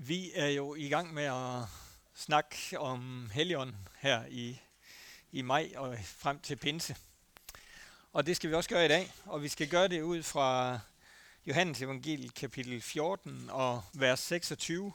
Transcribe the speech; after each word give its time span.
Vi 0.00 0.32
er 0.34 0.48
jo 0.48 0.74
i 0.74 0.88
gang 0.88 1.14
med 1.14 1.24
at 1.24 1.62
snakke 2.14 2.78
om 2.78 3.30
Helligånden 3.34 3.88
her 3.98 4.26
i, 4.26 4.60
i 5.32 5.42
maj 5.42 5.72
og 5.76 5.98
frem 6.04 6.40
til 6.40 6.56
pinse. 6.56 6.96
Og 8.12 8.26
det 8.26 8.36
skal 8.36 8.50
vi 8.50 8.54
også 8.54 8.68
gøre 8.70 8.84
i 8.84 8.88
dag, 8.88 9.12
og 9.24 9.42
vi 9.42 9.48
skal 9.48 9.68
gøre 9.68 9.88
det 9.88 10.02
ud 10.02 10.22
fra 10.22 10.78
Johannes 11.46 11.82
evangeliet 11.82 12.34
kapitel 12.34 12.80
14 12.80 13.50
og 13.50 13.82
vers 13.94 14.20
26, 14.20 14.92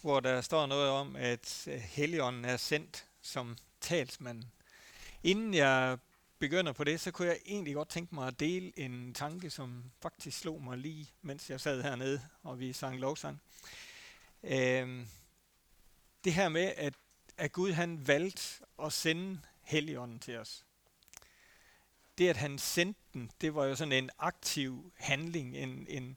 hvor 0.00 0.20
der 0.20 0.40
står 0.40 0.66
noget 0.66 0.90
om, 0.90 1.16
at 1.16 1.68
øh, 1.68 1.74
Helligånden 1.74 2.44
er 2.44 2.56
sendt 2.56 3.04
som 3.22 3.56
talsmand. 3.80 4.44
Inden 5.22 5.54
jeg 5.54 5.98
begynder 6.38 6.72
på 6.72 6.84
det, 6.84 7.00
så 7.00 7.10
kunne 7.10 7.28
jeg 7.28 7.38
egentlig 7.46 7.74
godt 7.74 7.88
tænke 7.88 8.14
mig 8.14 8.26
at 8.26 8.40
dele 8.40 8.78
en 8.78 9.14
tanke, 9.14 9.50
som 9.50 9.84
faktisk 10.02 10.38
slog 10.38 10.62
mig 10.62 10.78
lige, 10.78 11.10
mens 11.22 11.50
jeg 11.50 11.60
sad 11.60 11.82
hernede, 11.82 12.20
og 12.42 12.60
vi 12.60 12.72
sang 12.72 13.00
lovsang. 13.00 13.40
Øh, 14.46 15.06
det 16.24 16.34
her 16.34 16.48
med, 16.48 16.72
at, 16.76 16.94
at 17.36 17.52
Gud 17.52 17.72
han 17.72 18.08
valgte 18.08 18.42
at 18.82 18.92
sende 18.92 19.40
Helligånden 19.62 20.18
til 20.18 20.38
os. 20.38 20.64
Det, 22.18 22.28
at 22.28 22.36
han 22.36 22.58
sendte 22.58 23.00
den, 23.14 23.30
det 23.40 23.54
var 23.54 23.64
jo 23.64 23.76
sådan 23.76 23.92
en 23.92 24.10
aktiv 24.18 24.92
handling. 24.96 25.56
En, 25.56 25.86
en, 25.88 26.16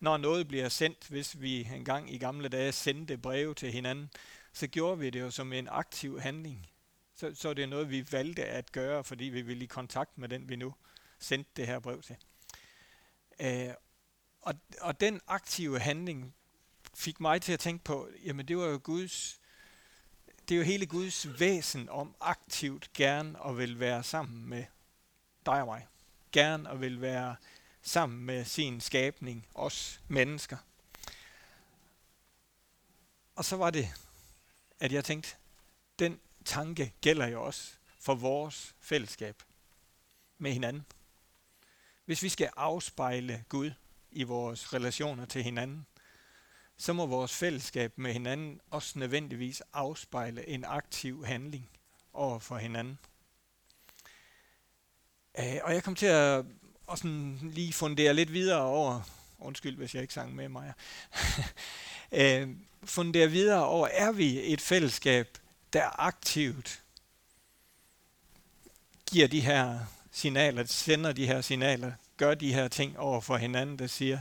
når 0.00 0.16
noget 0.16 0.48
bliver 0.48 0.68
sendt, 0.68 1.08
hvis 1.08 1.40
vi 1.40 1.64
engang 1.64 2.14
i 2.14 2.18
gamle 2.18 2.48
dage 2.48 2.72
sendte 2.72 3.18
breve 3.18 3.54
til 3.54 3.72
hinanden, 3.72 4.10
så 4.52 4.66
gjorde 4.66 4.98
vi 4.98 5.10
det 5.10 5.20
jo 5.20 5.30
som 5.30 5.52
en 5.52 5.68
aktiv 5.68 6.20
handling. 6.20 6.70
Så, 7.14 7.34
så 7.34 7.54
det 7.54 7.62
er 7.62 7.66
noget, 7.66 7.90
vi 7.90 8.12
valgte 8.12 8.44
at 8.44 8.72
gøre, 8.72 9.04
fordi 9.04 9.24
vi 9.24 9.42
ville 9.42 9.64
i 9.64 9.66
kontakt 9.66 10.18
med 10.18 10.28
den, 10.28 10.48
vi 10.48 10.56
nu 10.56 10.74
sendte 11.18 11.50
det 11.56 11.66
her 11.66 11.78
brev 11.78 12.02
til. 12.02 12.16
Øh, 13.40 13.74
og, 14.40 14.54
og 14.80 15.00
den 15.00 15.20
aktive 15.26 15.78
handling 15.78 16.34
fik 16.96 17.20
mig 17.20 17.42
til 17.42 17.52
at 17.52 17.60
tænke 17.60 17.84
på, 17.84 18.08
jamen 18.24 18.48
det 18.48 18.58
var 18.58 18.66
jo 18.66 18.80
Guds, 18.82 19.40
det 20.48 20.54
er 20.54 20.58
jo 20.58 20.64
hele 20.64 20.86
Guds 20.86 21.40
væsen 21.40 21.88
om 21.88 22.14
aktivt 22.20 22.92
gerne 22.92 23.46
at 23.46 23.58
vil 23.58 23.80
være 23.80 24.02
sammen 24.02 24.48
med 24.48 24.64
dig 25.46 25.60
og 25.60 25.66
mig. 25.66 25.86
Gerne 26.32 26.70
at 26.70 26.80
vil 26.80 27.00
være 27.00 27.36
sammen 27.82 28.26
med 28.26 28.44
sin 28.44 28.80
skabning, 28.80 29.46
os 29.54 30.00
mennesker. 30.08 30.56
Og 33.34 33.44
så 33.44 33.56
var 33.56 33.70
det, 33.70 33.88
at 34.80 34.92
jeg 34.92 35.04
tænkte, 35.04 35.36
den 35.98 36.20
tanke 36.44 36.92
gælder 37.00 37.26
jo 37.26 37.44
også 37.44 37.72
for 38.00 38.14
vores 38.14 38.74
fællesskab 38.80 39.42
med 40.38 40.52
hinanden. 40.52 40.86
Hvis 42.04 42.22
vi 42.22 42.28
skal 42.28 42.50
afspejle 42.56 43.44
Gud 43.48 43.70
i 44.10 44.22
vores 44.22 44.72
relationer 44.72 45.24
til 45.24 45.42
hinanden, 45.42 45.86
så 46.78 46.92
må 46.92 47.06
vores 47.06 47.32
fællesskab 47.32 47.98
med 47.98 48.12
hinanden 48.12 48.60
også 48.70 48.98
nødvendigvis 48.98 49.62
afspejle 49.72 50.48
en 50.48 50.64
aktiv 50.64 51.24
handling 51.24 51.70
over 52.12 52.38
for 52.38 52.56
hinanden. 52.56 52.98
Uh, 55.38 55.44
og 55.62 55.74
jeg 55.74 55.82
kom 55.82 55.94
til 55.94 56.06
at 56.06 56.44
og 56.86 56.98
sådan 56.98 57.38
lige 57.42 57.72
fundere 57.72 58.14
lidt 58.14 58.32
videre 58.32 58.60
over, 58.60 59.00
undskyld 59.38 59.76
hvis 59.76 59.94
jeg 59.94 60.02
ikke 60.02 60.14
sang 60.14 60.34
med 60.34 60.48
mig, 60.48 60.72
uh, 62.12 62.18
øh, 62.20 62.48
fundere 62.84 63.30
videre 63.30 63.64
over, 63.64 63.86
er 63.86 64.12
vi 64.12 64.52
et 64.52 64.60
fællesskab, 64.60 65.38
der 65.72 66.00
aktivt 66.00 66.82
giver 69.06 69.28
de 69.28 69.40
her 69.40 69.80
signaler, 70.12 70.64
sender 70.64 71.12
de 71.12 71.26
her 71.26 71.40
signaler, 71.40 71.92
gør 72.16 72.34
de 72.34 72.54
her 72.54 72.68
ting 72.68 72.98
over 72.98 73.20
for 73.20 73.36
hinanden, 73.36 73.78
der 73.78 73.86
siger, 73.86 74.18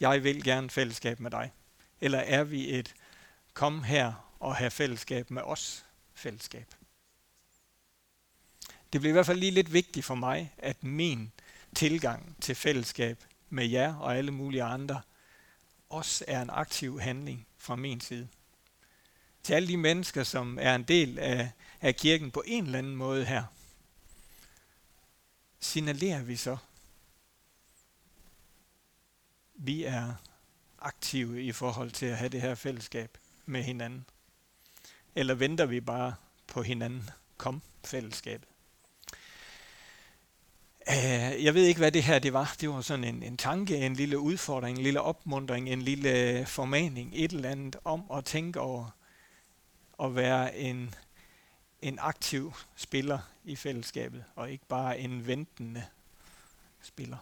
jeg 0.00 0.24
vil 0.24 0.44
gerne 0.44 0.70
fællesskab 0.70 1.20
med 1.20 1.30
dig. 1.30 1.52
Eller 2.02 2.18
er 2.18 2.44
vi 2.44 2.78
et 2.78 2.94
kom 3.54 3.82
her 3.82 4.34
og 4.40 4.56
have 4.56 4.70
fællesskab 4.70 5.30
med 5.30 5.42
os 5.42 5.84
fællesskab? 6.14 6.74
Det 8.92 9.00
blev 9.00 9.10
i 9.10 9.12
hvert 9.12 9.26
fald 9.26 9.38
lige 9.38 9.50
lidt 9.50 9.72
vigtigt 9.72 10.06
for 10.06 10.14
mig, 10.14 10.54
at 10.58 10.84
min 10.84 11.32
tilgang 11.74 12.36
til 12.40 12.54
fællesskab 12.54 13.24
med 13.48 13.66
jer 13.66 13.94
og 13.94 14.16
alle 14.16 14.30
mulige 14.30 14.62
andre 14.62 15.02
også 15.88 16.24
er 16.28 16.42
en 16.42 16.50
aktiv 16.50 17.00
handling 17.00 17.46
fra 17.58 17.76
min 17.76 18.00
side. 18.00 18.28
Til 19.42 19.54
alle 19.54 19.68
de 19.68 19.76
mennesker, 19.76 20.24
som 20.24 20.58
er 20.60 20.74
en 20.74 20.82
del 20.82 21.18
af, 21.18 21.50
af 21.80 21.96
kirken 21.96 22.30
på 22.30 22.42
en 22.46 22.64
eller 22.64 22.78
anden 22.78 22.96
måde 22.96 23.24
her, 23.24 23.44
signalerer 25.60 26.22
vi 26.22 26.36
så, 26.36 26.56
vi 29.54 29.84
er 29.84 30.14
aktive 30.82 31.42
i 31.42 31.52
forhold 31.52 31.90
til 31.90 32.06
at 32.06 32.16
have 32.16 32.28
det 32.28 32.40
her 32.40 32.54
fællesskab 32.54 33.18
med 33.46 33.62
hinanden? 33.62 34.04
Eller 35.14 35.34
venter 35.34 35.66
vi 35.66 35.80
bare 35.80 36.14
på 36.46 36.62
hinanden? 36.62 37.10
Kom, 37.36 37.62
fællesskabet. 37.84 38.48
Uh, 40.88 41.44
jeg 41.44 41.54
ved 41.54 41.64
ikke, 41.64 41.78
hvad 41.78 41.92
det 41.92 42.02
her 42.02 42.18
det 42.18 42.32
var. 42.32 42.54
Det 42.60 42.68
var 42.68 42.80
sådan 42.80 43.04
en, 43.04 43.22
en 43.22 43.36
tanke, 43.36 43.76
en 43.76 43.94
lille 43.94 44.18
udfordring, 44.18 44.78
en 44.78 44.84
lille 44.84 45.00
opmundring, 45.00 45.68
en 45.68 45.82
lille 45.82 46.46
formaning, 46.46 47.10
et 47.14 47.32
eller 47.32 47.50
andet 47.50 47.76
om 47.84 48.04
at 48.14 48.24
tænke 48.24 48.60
over 48.60 48.90
at 50.02 50.16
være 50.16 50.56
en, 50.56 50.94
en 51.82 51.98
aktiv 52.00 52.52
spiller 52.76 53.18
i 53.44 53.56
fællesskabet, 53.56 54.24
og 54.36 54.50
ikke 54.50 54.66
bare 54.68 54.98
en 54.98 55.26
ventende 55.26 55.84
spiller. 56.82 57.16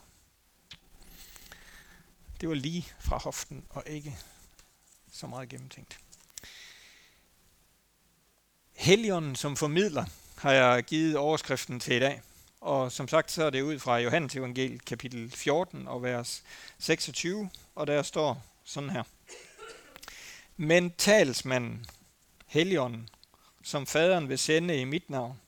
Det 2.40 2.48
var 2.48 2.54
lige 2.54 2.86
fra 3.00 3.18
hoften 3.18 3.64
og 3.70 3.82
ikke 3.86 4.16
så 5.12 5.26
meget 5.26 5.48
gennemtænkt. 5.48 5.98
Helligånden 8.72 9.36
som 9.36 9.56
formidler 9.56 10.04
har 10.38 10.52
jeg 10.52 10.84
givet 10.84 11.16
overskriften 11.16 11.80
til 11.80 11.96
i 11.96 12.00
dag. 12.00 12.22
Og 12.60 12.92
som 12.92 13.08
sagt, 13.08 13.30
så 13.30 13.44
er 13.44 13.50
det 13.50 13.62
ud 13.62 13.78
fra 13.78 13.98
Johannes 13.98 14.36
evangel 14.36 14.80
kapitel 14.80 15.30
14 15.30 15.88
og 15.88 16.02
vers 16.02 16.42
26, 16.78 17.50
og 17.74 17.86
der 17.86 18.02
står 18.02 18.42
sådan 18.64 18.90
her. 18.90 19.02
Men 20.56 20.90
talsmanden, 20.90 21.86
Helligånden, 22.46 23.08
som 23.62 23.86
faderen 23.86 24.28
vil 24.28 24.38
sende 24.38 24.80
i 24.80 24.84
mit 24.84 25.10
navn, 25.10 25.40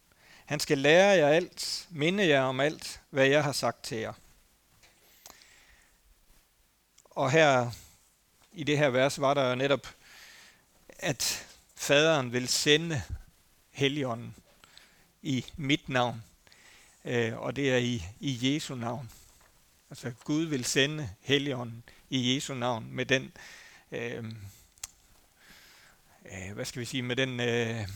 han 0.44 0.60
skal 0.60 0.78
lære 0.78 1.16
jer 1.18 1.28
alt, 1.28 1.86
minde 1.90 2.28
jer 2.28 2.42
om 2.42 2.60
alt, 2.60 3.00
hvad 3.10 3.26
jeg 3.26 3.44
har 3.44 3.52
sagt 3.52 3.84
til 3.84 3.98
jer. 3.98 4.12
Og 7.14 7.30
her 7.30 7.70
i 8.52 8.64
det 8.64 8.78
her 8.78 8.88
vers 8.88 9.20
var 9.20 9.34
der 9.34 9.48
jo 9.48 9.54
netop, 9.54 9.86
at 10.88 11.46
faderen 11.74 12.32
vil 12.32 12.48
sende 12.48 13.02
Helligånden 13.70 14.34
i 15.22 15.44
mit 15.56 15.88
navn. 15.88 16.22
Øh, 17.04 17.38
og 17.38 17.56
det 17.56 17.72
er 17.72 17.76
i, 17.76 18.02
i 18.20 18.54
Jesu 18.54 18.74
navn. 18.74 19.10
Altså 19.90 20.12
Gud 20.24 20.44
vil 20.44 20.64
sende 20.64 21.10
Helligånden 21.20 21.84
i 22.10 22.34
Jesu 22.34 22.54
navn 22.54 22.88
med 22.90 23.06
den, 23.06 23.32
øh, 23.92 24.24
øh, 26.24 26.52
hvad 26.54 26.64
skal 26.64 26.80
vi 26.80 26.84
sige, 26.84 27.02
med 27.02 27.16
den, 27.16 27.40
øh, 27.40 27.88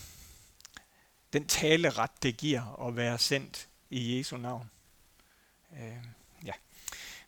den 1.32 1.46
taleret, 1.46 2.10
det 2.22 2.36
giver 2.36 2.86
at 2.88 2.96
være 2.96 3.18
sendt 3.18 3.68
i 3.90 4.18
Jesu 4.18 4.36
navn. 4.36 4.70
Øh. 5.72 6.15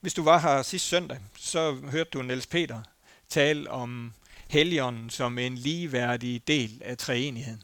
Hvis 0.00 0.14
du 0.14 0.22
var 0.22 0.38
her 0.38 0.62
sidste 0.62 0.88
søndag, 0.88 1.18
så 1.36 1.74
hørte 1.74 2.10
du 2.10 2.22
Niels 2.22 2.46
Peter 2.46 2.82
tale 3.28 3.70
om 3.70 4.14
Helligånden 4.48 5.10
som 5.10 5.38
en 5.38 5.54
ligeværdig 5.54 6.46
del 6.46 6.82
af 6.84 6.98
treenigheden. 6.98 7.62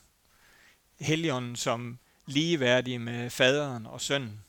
Helligånden 1.00 1.56
som 1.56 1.98
ligeværdig 2.26 3.00
med 3.00 3.30
faderen 3.30 3.86
og 3.86 4.00
sønnen. 4.00 4.44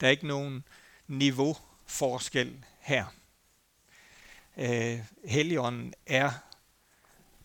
Der 0.00 0.06
er 0.06 0.10
ikke 0.10 0.26
nogen 0.26 0.64
niveauforskel 1.06 2.64
her. 2.80 3.04
Øh, 4.56 4.98
Helligånden 5.24 5.94
er 6.06 6.30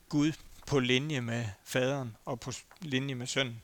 Gud 0.10 0.32
på 0.68 0.80
linje 0.80 1.22
med 1.22 1.46
faderen 1.64 2.18
og 2.26 2.40
på 2.40 2.52
linje 2.82 3.16
med 3.16 3.28
sønnen. 3.28 3.62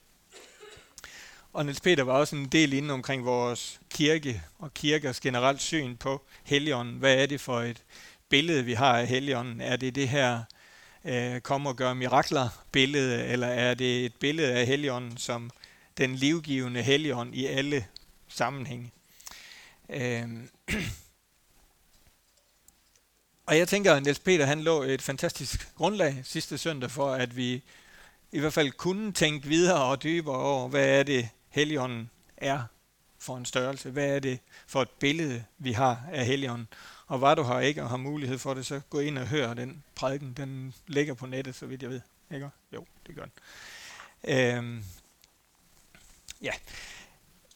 Og 1.56 1.66
Niels 1.66 1.82
Peter 1.82 2.04
var 2.04 2.14
også 2.14 2.36
en 2.36 2.46
del 2.46 2.74
inde 2.74 2.94
omkring 2.94 3.26
vores 3.26 3.80
kirke 3.90 4.44
og 4.60 4.74
kirkers 4.74 5.20
generelt 5.20 5.62
syn 5.62 5.98
på 5.98 6.22
Helligånden. 6.44 6.96
Hvad 6.96 7.16
er 7.16 7.26
det 7.26 7.42
for 7.42 7.62
et 7.62 7.84
billede, 8.30 8.66
vi 8.66 8.74
har 8.74 9.00
af 9.00 9.08
Helligånden? 9.08 9.62
Er 9.62 9.76
det 9.76 9.96
det 9.96 10.10
her 10.10 10.44
øh, 11.06 11.42
kom 11.42 11.66
og 11.66 11.76
gør 11.76 11.94
mirakler 11.94 12.50
billede, 12.72 13.26
eller 13.26 13.48
er 13.48 13.74
det 13.74 14.06
et 14.06 14.16
billede 14.16 14.54
af 14.54 14.66
Helligånden 14.66 15.18
som 15.18 15.52
den 15.98 16.16
livgivende 16.16 16.82
Helligånd 16.82 17.36
i 17.36 17.46
alle 17.46 17.86
sammenhænge? 18.28 18.92
Øh, 19.90 20.30
og 23.48 23.58
jeg 23.58 23.68
tænker, 23.68 23.94
at 23.94 24.04
Niels 24.04 24.20
Peter 24.20 24.46
han 24.46 24.62
lå 24.62 24.84
et 24.84 25.02
fantastisk 25.02 25.76
grundlag 25.76 26.22
sidste 26.24 26.58
søndag 26.58 26.92
for, 26.92 27.12
at 27.12 27.38
vi 27.38 27.64
i 28.32 28.40
hvert 28.40 28.54
fald 28.54 28.72
kunne 28.72 29.12
tænke 29.12 29.48
videre 29.48 29.84
og 29.84 30.04
dybere 30.04 30.38
over, 30.38 30.68
hvad 30.68 31.00
er 31.00 31.04
det, 31.04 31.30
Helligånden 31.56 32.10
er 32.38 32.64
for 33.20 33.38
en 33.38 33.46
størrelse? 33.46 33.90
Hvad 33.90 34.16
er 34.16 34.20
det 34.20 34.40
for 34.68 34.82
et 34.82 34.90
billede, 34.90 35.46
vi 35.58 35.72
har 35.72 36.04
af 36.12 36.26
Helligånden? 36.26 36.68
Og 37.08 37.22
var 37.22 37.36
du 37.36 37.44
her 37.44 37.60
ikke 37.60 37.84
og 37.84 37.90
har 37.90 37.98
mulighed 37.98 38.38
for 38.38 38.54
det, 38.54 38.66
så 38.66 38.82
gå 38.90 39.00
ind 39.00 39.18
og 39.18 39.28
hør 39.28 39.54
den 39.54 39.84
prædiken. 39.96 40.34
Den 40.34 40.74
ligger 40.88 41.14
på 41.14 41.26
nettet, 41.26 41.56
så 41.56 41.66
vidt 41.66 41.82
jeg 41.82 41.90
ved. 41.90 42.02
Ikke? 42.34 42.50
Jo, 42.74 42.86
det 43.08 43.16
gør 43.16 43.26
den. 43.26 43.34
Øhm, 44.24 44.84
ja. 46.42 46.52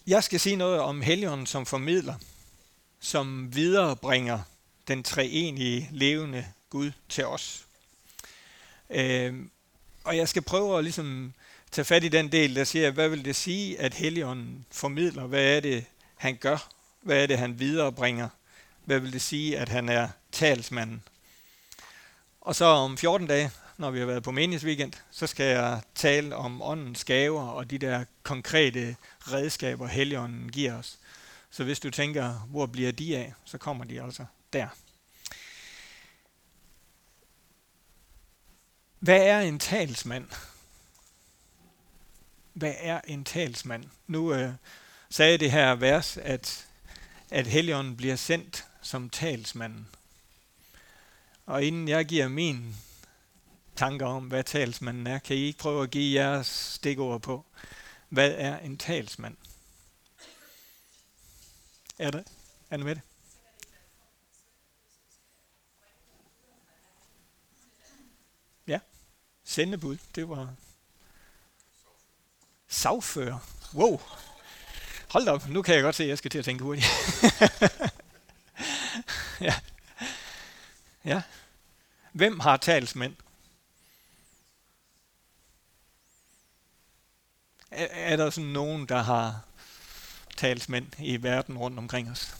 Jeg 0.07 0.24
skal 0.24 0.40
sige 0.40 0.56
noget 0.56 0.80
om 0.80 1.02
Helligånden 1.02 1.48
som 1.48 1.66
formidler, 1.66 2.16
som 3.00 3.56
viderebringer 3.56 4.40
den 4.88 5.04
treenige 5.04 5.90
levende 5.92 6.45
Gud 6.69 6.92
til 7.10 7.25
os. 7.25 7.66
Øhm, 8.90 9.52
og 10.04 10.18
jeg 10.18 10.30
skal 10.30 10.42
prøve 10.42 10.78
at 10.78 10.84
ligesom 10.84 11.34
tage 11.71 11.86
fat 11.86 12.04
i 12.04 12.07
den 12.07 12.31
del, 12.31 12.56
der 12.56 12.63
siger, 12.63 12.92
hvad 12.92 13.10
vil 13.10 13.25
det 13.25 13.36
sige, 13.36 13.80
at 13.80 13.94
Helligånden 13.94 14.66
formidler? 14.71 15.27
Hvad 15.27 15.56
er 15.56 15.60
det, 15.60 15.86
han 16.16 16.38
gør? 16.38 16.69
Hvad 17.01 17.24
er 17.24 17.27
det, 17.27 17.38
han 17.38 17.60
viderebringer? 17.60 18.30
Hvad 18.86 19.00
vil 19.00 19.13
det 19.13 19.21
sige, 19.21 19.60
at 19.60 19.69
han 19.69 19.89
er 19.89 20.07
talsmanden? 20.31 21.04
Og 22.42 22.56
så 22.56 22.66
om 22.66 22.98
14 22.98 23.27
dage, 23.27 23.51
når 23.77 23.92
vi 23.92 24.00
har 24.00 24.06
været 24.06 24.24
på 24.24 24.31
meningsweekend, 24.31 24.94
så 25.12 25.27
skal 25.27 25.45
jeg 25.45 25.81
tale 25.95 26.36
om 26.36 26.62
åndens 26.62 27.04
gaver 27.04 27.48
og 27.48 27.69
de 27.69 27.77
der 27.77 28.06
konkrete 28.24 28.95
redskaber, 29.19 29.88
Helligånden 29.88 30.51
giver 30.51 30.77
os. 30.77 30.98
Så 31.50 31.63
hvis 31.63 31.80
du 31.80 31.89
tænker, 31.89 32.33
hvor 32.33 32.66
bliver 32.66 32.92
de 32.92 33.18
af, 33.18 33.33
så 33.45 33.57
kommer 33.57 33.86
de 33.86 34.01
altså 34.01 34.25
der. 34.54 34.68
Hvad 39.00 39.21
er 39.21 39.39
en 39.39 39.60
talsmand? 39.60 40.27
Hvad 42.59 42.75
er 42.77 43.01
en 43.07 43.23
talsmand? 43.23 43.85
Nu 44.07 44.33
øh, 44.33 44.53
sagde 45.09 45.38
det 45.38 45.51
her 45.51 45.75
vers, 45.75 46.17
at, 46.17 46.67
at 47.29 47.47
Helligånden 47.47 47.97
bliver 47.97 48.15
sendt 48.15 48.65
som 48.81 49.09
talsmanden. 49.09 49.88
Og 51.45 51.63
inden 51.63 51.88
jeg 51.88 52.06
giver 52.06 52.27
min 52.27 52.75
tanker 53.75 54.06
om, 54.06 54.27
hvad 54.27 54.44
talsmanden 54.44 55.07
er, 55.07 55.19
kan 55.19 55.35
I 55.35 55.39
ikke 55.39 55.59
prøve 55.59 55.83
at 55.83 55.91
give 55.91 56.21
jeres 56.21 56.47
stikord 56.47 57.21
på, 57.21 57.45
hvad 58.09 58.31
er 58.38 58.59
en 58.59 58.77
talsmand? 58.77 59.38
Er 62.00 62.11
det? 62.11 62.23
Er 62.69 62.77
det 62.77 62.85
med 62.85 62.95
det? 62.95 63.01
Ja, 68.67 68.79
sendebud, 69.44 69.97
det 70.15 70.29
var 70.29 70.56
sagfører. 72.69 73.39
Wow. 73.74 74.01
Hold 75.10 75.25
da 75.25 75.31
op, 75.31 75.48
nu 75.48 75.62
kan 75.62 75.75
jeg 75.75 75.83
godt 75.83 75.95
se, 75.95 76.04
at 76.04 76.10
jeg 76.10 76.18
skal 76.18 76.31
til 76.31 76.39
at 76.39 76.45
tænke 76.45 76.63
hurtigt. 76.63 76.88
ja. 79.48 79.56
ja. 81.06 81.21
Hvem 82.12 82.39
har 82.39 82.57
talsmænd? 82.57 83.16
Er, 87.71 87.88
er 87.92 88.16
der 88.16 88.30
sådan 88.30 88.50
nogen, 88.50 88.86
der 88.86 89.01
har 89.01 89.42
talsmænd 90.38 90.88
i 91.00 91.24
verden 91.24 91.57
rundt 91.57 91.77
omkring 91.77 92.12
os? 92.12 92.36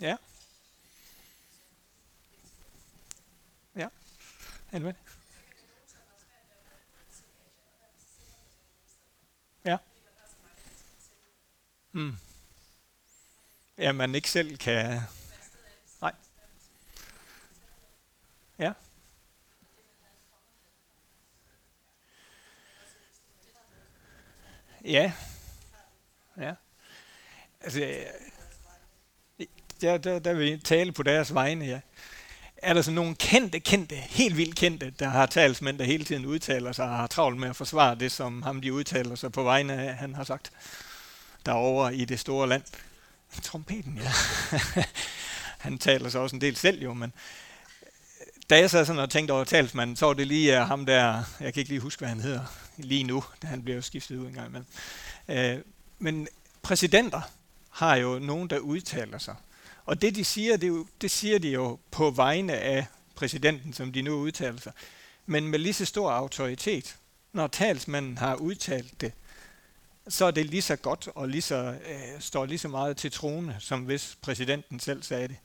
Ja. 0.00 0.16
Ja. 3.74 3.88
Er? 4.72 4.94
Ja. 9.64 9.78
Mm. 11.92 12.18
Ja, 13.78 13.92
man 13.92 14.14
ikke 14.14 14.30
selv 14.30 14.56
kan... 14.56 15.00
Nej. 16.00 16.14
Ja. 18.58 18.72
Ja. 24.84 25.12
Ja. 26.36 26.54
Altså, 27.60 27.80
øh, 27.80 28.37
der, 29.80 29.98
der, 29.98 30.18
der 30.18 30.34
vil 30.34 30.60
tale 30.60 30.92
på 30.92 31.02
deres 31.02 31.34
vegne, 31.34 31.66
ja. 31.66 31.80
Er 32.56 32.74
der 32.74 32.82
sådan 32.82 32.94
nogle 32.94 33.14
kendte, 33.14 33.60
kendte, 33.60 33.94
helt 33.94 34.36
vildt 34.36 34.56
kendte, 34.56 34.90
der 34.90 35.08
har 35.08 35.26
talsmænd, 35.26 35.78
der 35.78 35.84
hele 35.84 36.04
tiden 36.04 36.26
udtaler 36.26 36.72
sig 36.72 36.84
og 36.84 36.96
har 36.96 37.06
travlt 37.06 37.38
med 37.38 37.48
at 37.48 37.56
forsvare 37.56 37.94
det, 37.94 38.12
som 38.12 38.42
ham 38.42 38.60
de 38.60 38.72
udtaler 38.72 39.14
sig 39.14 39.32
på 39.32 39.42
vegne 39.42 39.72
af, 39.72 39.94
han 39.94 40.14
har 40.14 40.24
sagt, 40.24 40.50
derovre 41.46 41.94
i 41.94 42.04
det 42.04 42.20
store 42.20 42.48
land? 42.48 42.62
Trompeten, 43.42 44.00
ja. 44.02 44.12
han 45.58 45.78
taler 45.78 46.08
så 46.08 46.18
også 46.18 46.36
en 46.36 46.40
del 46.40 46.56
selv 46.56 46.82
jo, 46.82 46.94
men 46.94 47.12
øh, 47.16 47.48
da 48.50 48.58
jeg 48.58 48.70
sad 48.70 48.84
sådan 48.84 49.02
og 49.02 49.10
tænkte 49.10 49.32
over 49.32 49.44
talsmanden, 49.44 49.96
så 49.96 50.06
var 50.06 50.12
det 50.12 50.26
lige 50.26 50.60
uh, 50.60 50.66
ham 50.66 50.86
der, 50.86 51.22
jeg 51.40 51.54
kan 51.54 51.60
ikke 51.60 51.70
lige 51.70 51.80
huske, 51.80 52.00
hvad 52.00 52.08
han 52.08 52.20
hedder 52.20 52.44
lige 52.76 53.04
nu, 53.04 53.24
da 53.42 53.46
han 53.46 53.62
blev 53.62 53.82
skiftet 53.82 54.16
ud 54.16 54.26
en 54.26 54.36
Men. 54.52 54.66
Uh, 55.28 55.62
men 55.98 56.28
præsidenter 56.62 57.20
har 57.70 57.96
jo 57.96 58.18
nogen, 58.18 58.50
der 58.50 58.58
udtaler 58.58 59.18
sig. 59.18 59.34
Og 59.88 60.02
det, 60.02 60.14
de 60.14 60.24
siger, 60.24 60.56
det, 60.56 60.68
jo, 60.68 60.86
det 61.00 61.10
siger 61.10 61.38
de 61.38 61.48
jo 61.48 61.78
på 61.90 62.10
vegne 62.10 62.52
af 62.52 62.86
præsidenten, 63.14 63.72
som 63.72 63.92
de 63.92 64.02
nu 64.02 64.14
udtaler 64.14 64.60
sig. 64.60 64.72
Men 65.26 65.48
med 65.48 65.58
lige 65.58 65.72
så 65.72 65.84
stor 65.84 66.10
autoritet. 66.10 66.96
Når 67.32 67.46
talsmanden 67.46 68.18
har 68.18 68.34
udtalt 68.34 69.00
det, 69.00 69.12
så 70.08 70.24
er 70.24 70.30
det 70.30 70.46
lige 70.46 70.62
så 70.62 70.76
godt 70.76 71.08
og 71.14 71.28
lige 71.28 71.42
så, 71.42 71.78
øh, 71.88 72.20
står 72.20 72.46
lige 72.46 72.58
så 72.58 72.68
meget 72.68 72.96
til 72.96 73.12
trone, 73.12 73.56
som 73.60 73.80
hvis 73.80 74.18
præsidenten 74.22 74.80
selv 74.80 75.02
sagde 75.02 75.28
det. 75.28 75.36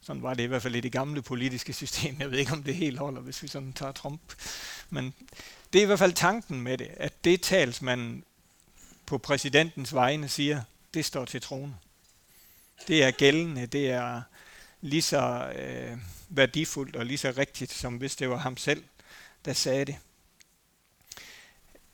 Sådan 0.00 0.22
var 0.22 0.34
det 0.34 0.42
i 0.42 0.46
hvert 0.46 0.62
fald 0.62 0.76
i 0.76 0.80
det 0.80 0.92
gamle 0.92 1.22
politiske 1.22 1.72
system. 1.72 2.16
Jeg 2.20 2.30
ved 2.30 2.38
ikke, 2.38 2.52
om 2.52 2.62
det 2.62 2.74
helt 2.74 2.98
holder, 2.98 3.20
hvis 3.20 3.42
vi 3.42 3.48
sådan 3.48 3.72
tager 3.72 3.92
Trump. 3.92 4.20
Men 4.90 5.14
det 5.72 5.78
er 5.78 5.82
i 5.82 5.86
hvert 5.86 5.98
fald 5.98 6.12
tanken 6.12 6.60
med 6.60 6.78
det, 6.78 6.88
at 6.96 7.24
det 7.24 7.40
talsmanden 7.40 8.24
på 9.06 9.18
præsidentens 9.18 9.94
vegne 9.94 10.28
siger, 10.28 10.62
det 10.94 11.04
står 11.04 11.24
til 11.24 11.40
trone. 11.40 11.74
Det 12.86 13.04
er 13.04 13.10
gældende, 13.10 13.66
det 13.66 13.90
er 13.90 14.22
lige 14.80 15.02
så 15.02 15.52
øh, 15.56 15.98
værdifuldt 16.28 16.96
og 16.96 17.06
lige 17.06 17.18
så 17.18 17.34
rigtigt, 17.38 17.72
som 17.72 17.96
hvis 17.96 18.16
det 18.16 18.30
var 18.30 18.36
ham 18.36 18.56
selv, 18.56 18.84
der 19.44 19.52
sagde 19.52 19.84
det. 19.84 19.96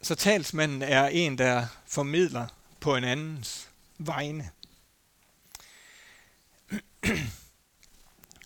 Så 0.02 0.14
talsmanden 0.14 0.82
er 0.82 1.06
en, 1.06 1.38
der 1.38 1.66
formidler 1.86 2.46
på 2.80 2.96
en 2.96 3.04
andens 3.04 3.68
vegne. 3.98 4.50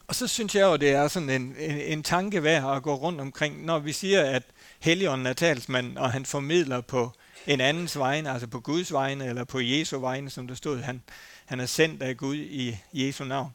Og 0.07 0.15
så 0.15 0.27
synes 0.27 0.55
jeg 0.55 0.63
jo, 0.63 0.77
det 0.77 0.91
er 0.91 1.09
sådan 1.09 1.31
en, 1.31 1.57
en, 1.59 1.81
en 1.81 2.03
tanke 2.03 2.43
værd 2.43 2.77
at 2.77 2.83
gå 2.83 2.95
rundt 2.95 3.21
omkring, 3.21 3.65
når 3.65 3.79
vi 3.79 3.93
siger, 3.93 4.23
at 4.23 4.43
Helligånden 4.81 5.27
er 5.27 5.33
talsmanden, 5.33 5.99
og 5.99 6.13
han 6.13 6.27
formidler 6.27 6.81
på 6.81 7.13
en 7.47 7.61
andens 7.61 7.99
vegne, 7.99 8.31
altså 8.31 8.47
på 8.47 8.61
Guds 8.61 8.93
vegne, 8.93 9.27
eller 9.27 9.45
på 9.45 9.61
Jesu 9.61 9.99
vegne, 9.99 10.31
som 10.31 10.49
der 10.49 10.55
stod, 10.55 10.81
han, 10.81 11.03
han 11.49 11.61
er 11.61 11.67
sendt 11.67 12.03
af 12.03 12.17
Gud 12.17 12.37
i 12.37 12.77
Jesu 12.93 13.25
navn. 13.25 13.55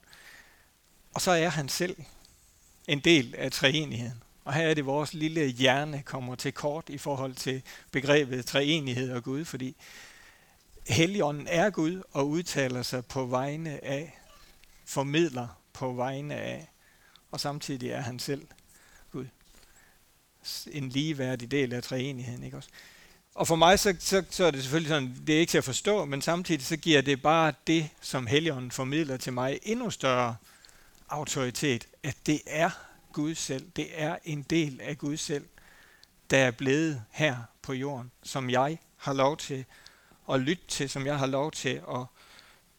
Og 1.13 1.21
så 1.21 1.31
er 1.31 1.49
han 1.49 1.69
selv 1.69 1.95
en 2.87 2.99
del 2.99 3.35
af 3.37 3.51
treenigheden. 3.51 4.23
Og 4.43 4.53
her 4.53 4.67
er 4.67 4.73
det, 4.73 4.85
vores 4.85 5.13
lille 5.13 5.47
hjerne 5.47 6.01
kommer 6.01 6.35
til 6.35 6.53
kort 6.53 6.89
i 6.89 6.97
forhold 6.97 7.35
til 7.35 7.61
begrebet 7.91 8.45
treenighed 8.45 9.11
og 9.11 9.23
Gud, 9.23 9.45
fordi 9.45 9.75
Helligånden 10.87 11.47
er 11.47 11.69
Gud 11.69 12.01
og 12.11 12.29
udtaler 12.29 12.81
sig 12.81 13.05
på 13.05 13.25
vegne 13.25 13.83
af, 13.85 14.19
formidler 14.85 15.61
på 15.73 15.93
vegne 15.93 16.35
af, 16.35 16.71
og 17.31 17.39
samtidig 17.39 17.89
er 17.89 18.01
han 18.01 18.19
selv 18.19 18.47
Gud. 19.11 19.25
En 20.71 20.89
ligeværdig 20.89 21.51
del 21.51 21.73
af 21.73 21.83
treenigheden, 21.83 22.43
ikke 22.43 22.57
også? 22.57 22.69
Og 23.35 23.47
for 23.47 23.55
mig, 23.55 23.79
så, 23.79 23.95
så, 23.99 24.23
så 24.29 24.45
er 24.45 24.51
det 24.51 24.61
selvfølgelig 24.61 24.89
sådan, 24.89 25.23
det 25.27 25.35
er 25.35 25.39
ikke 25.39 25.51
til 25.51 25.57
at 25.57 25.63
forstå, 25.63 26.05
men 26.05 26.21
samtidig 26.21 26.65
så 26.65 26.77
giver 26.77 27.01
det 27.01 27.21
bare 27.21 27.53
det, 27.67 27.89
som 28.01 28.27
Helligånden 28.27 28.71
formidler 28.71 29.17
til 29.17 29.33
mig, 29.33 29.59
endnu 29.63 29.89
større 29.89 30.35
autoritet, 31.09 31.87
at 32.03 32.17
det 32.25 32.41
er 32.47 32.69
Gud 33.13 33.35
selv. 33.35 33.69
Det 33.75 33.87
er 33.93 34.17
en 34.23 34.41
del 34.41 34.81
af 34.81 34.97
Gud 34.97 35.17
selv, 35.17 35.45
der 36.29 36.37
er 36.37 36.51
blevet 36.51 37.03
her 37.11 37.37
på 37.61 37.73
jorden, 37.73 38.11
som 38.23 38.49
jeg 38.49 38.77
har 38.97 39.13
lov 39.13 39.37
til 39.37 39.65
at 40.31 40.39
lytte 40.39 40.63
til, 40.67 40.89
som 40.89 41.05
jeg 41.05 41.19
har 41.19 41.25
lov 41.25 41.51
til 41.51 41.81
at 41.89 42.05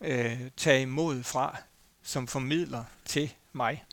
øh, 0.00 0.50
tage 0.56 0.82
imod 0.82 1.22
fra, 1.22 1.56
som 2.02 2.26
formidler 2.26 2.84
til 3.04 3.34
mig. 3.52 3.84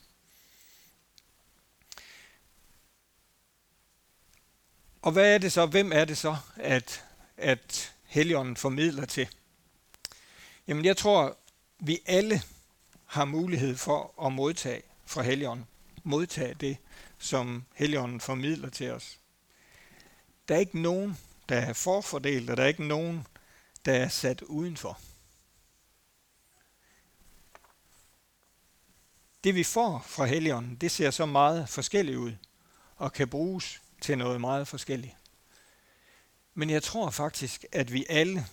Og 5.02 5.12
hvad 5.12 5.34
er 5.34 5.38
det 5.38 5.52
så? 5.52 5.66
Hvem 5.66 5.92
er 5.92 6.06
det 6.06 6.18
så, 6.18 6.38
at, 6.56 7.04
at 7.38 7.96
Helligånden 8.06 8.58
formidler 8.58 9.06
til? 9.06 9.28
Jamen 10.68 10.86
jeg 10.86 10.98
tror, 10.98 11.38
vi 11.80 12.00
alle 12.06 12.42
har 13.06 13.26
mulighed 13.26 13.78
for 13.78 14.26
at 14.26 14.34
modtage 14.34 14.82
fra 15.06 15.22
Helligånden. 15.22 15.68
Modtage 16.04 16.54
det, 16.54 16.78
som 17.20 17.64
Helligånden 17.76 18.22
formidler 18.22 18.70
til 18.70 18.92
os. 18.92 19.20
Der 20.48 20.56
er 20.56 20.60
ikke 20.60 20.82
nogen, 20.82 21.18
der 21.50 21.56
er 21.58 21.74
forfordelt, 21.74 22.50
og 22.50 22.58
der 22.58 22.64
er 22.64 22.68
ikke 22.68 22.88
nogen, 22.88 23.28
der 23.86 23.94
er 23.94 24.08
sat 24.08 24.42
udenfor. 24.42 25.00
Det 29.44 29.56
vi 29.56 29.64
får 29.64 30.06
fra 30.08 30.26
Helligånden, 30.26 30.76
det 30.76 30.92
ser 30.92 31.12
så 31.12 31.26
meget 31.26 31.70
forskelligt 31.70 32.18
ud, 32.18 32.34
og 32.96 33.14
kan 33.14 33.30
bruges 33.30 33.82
til 34.02 34.18
noget 34.18 34.42
meget 34.42 34.68
forskelligt. 34.68 35.16
Men 36.54 36.70
jeg 36.70 36.84
tror 36.84 37.10
faktisk, 37.10 37.66
at 37.72 37.94
vi 37.94 38.06
alle, 38.10 38.46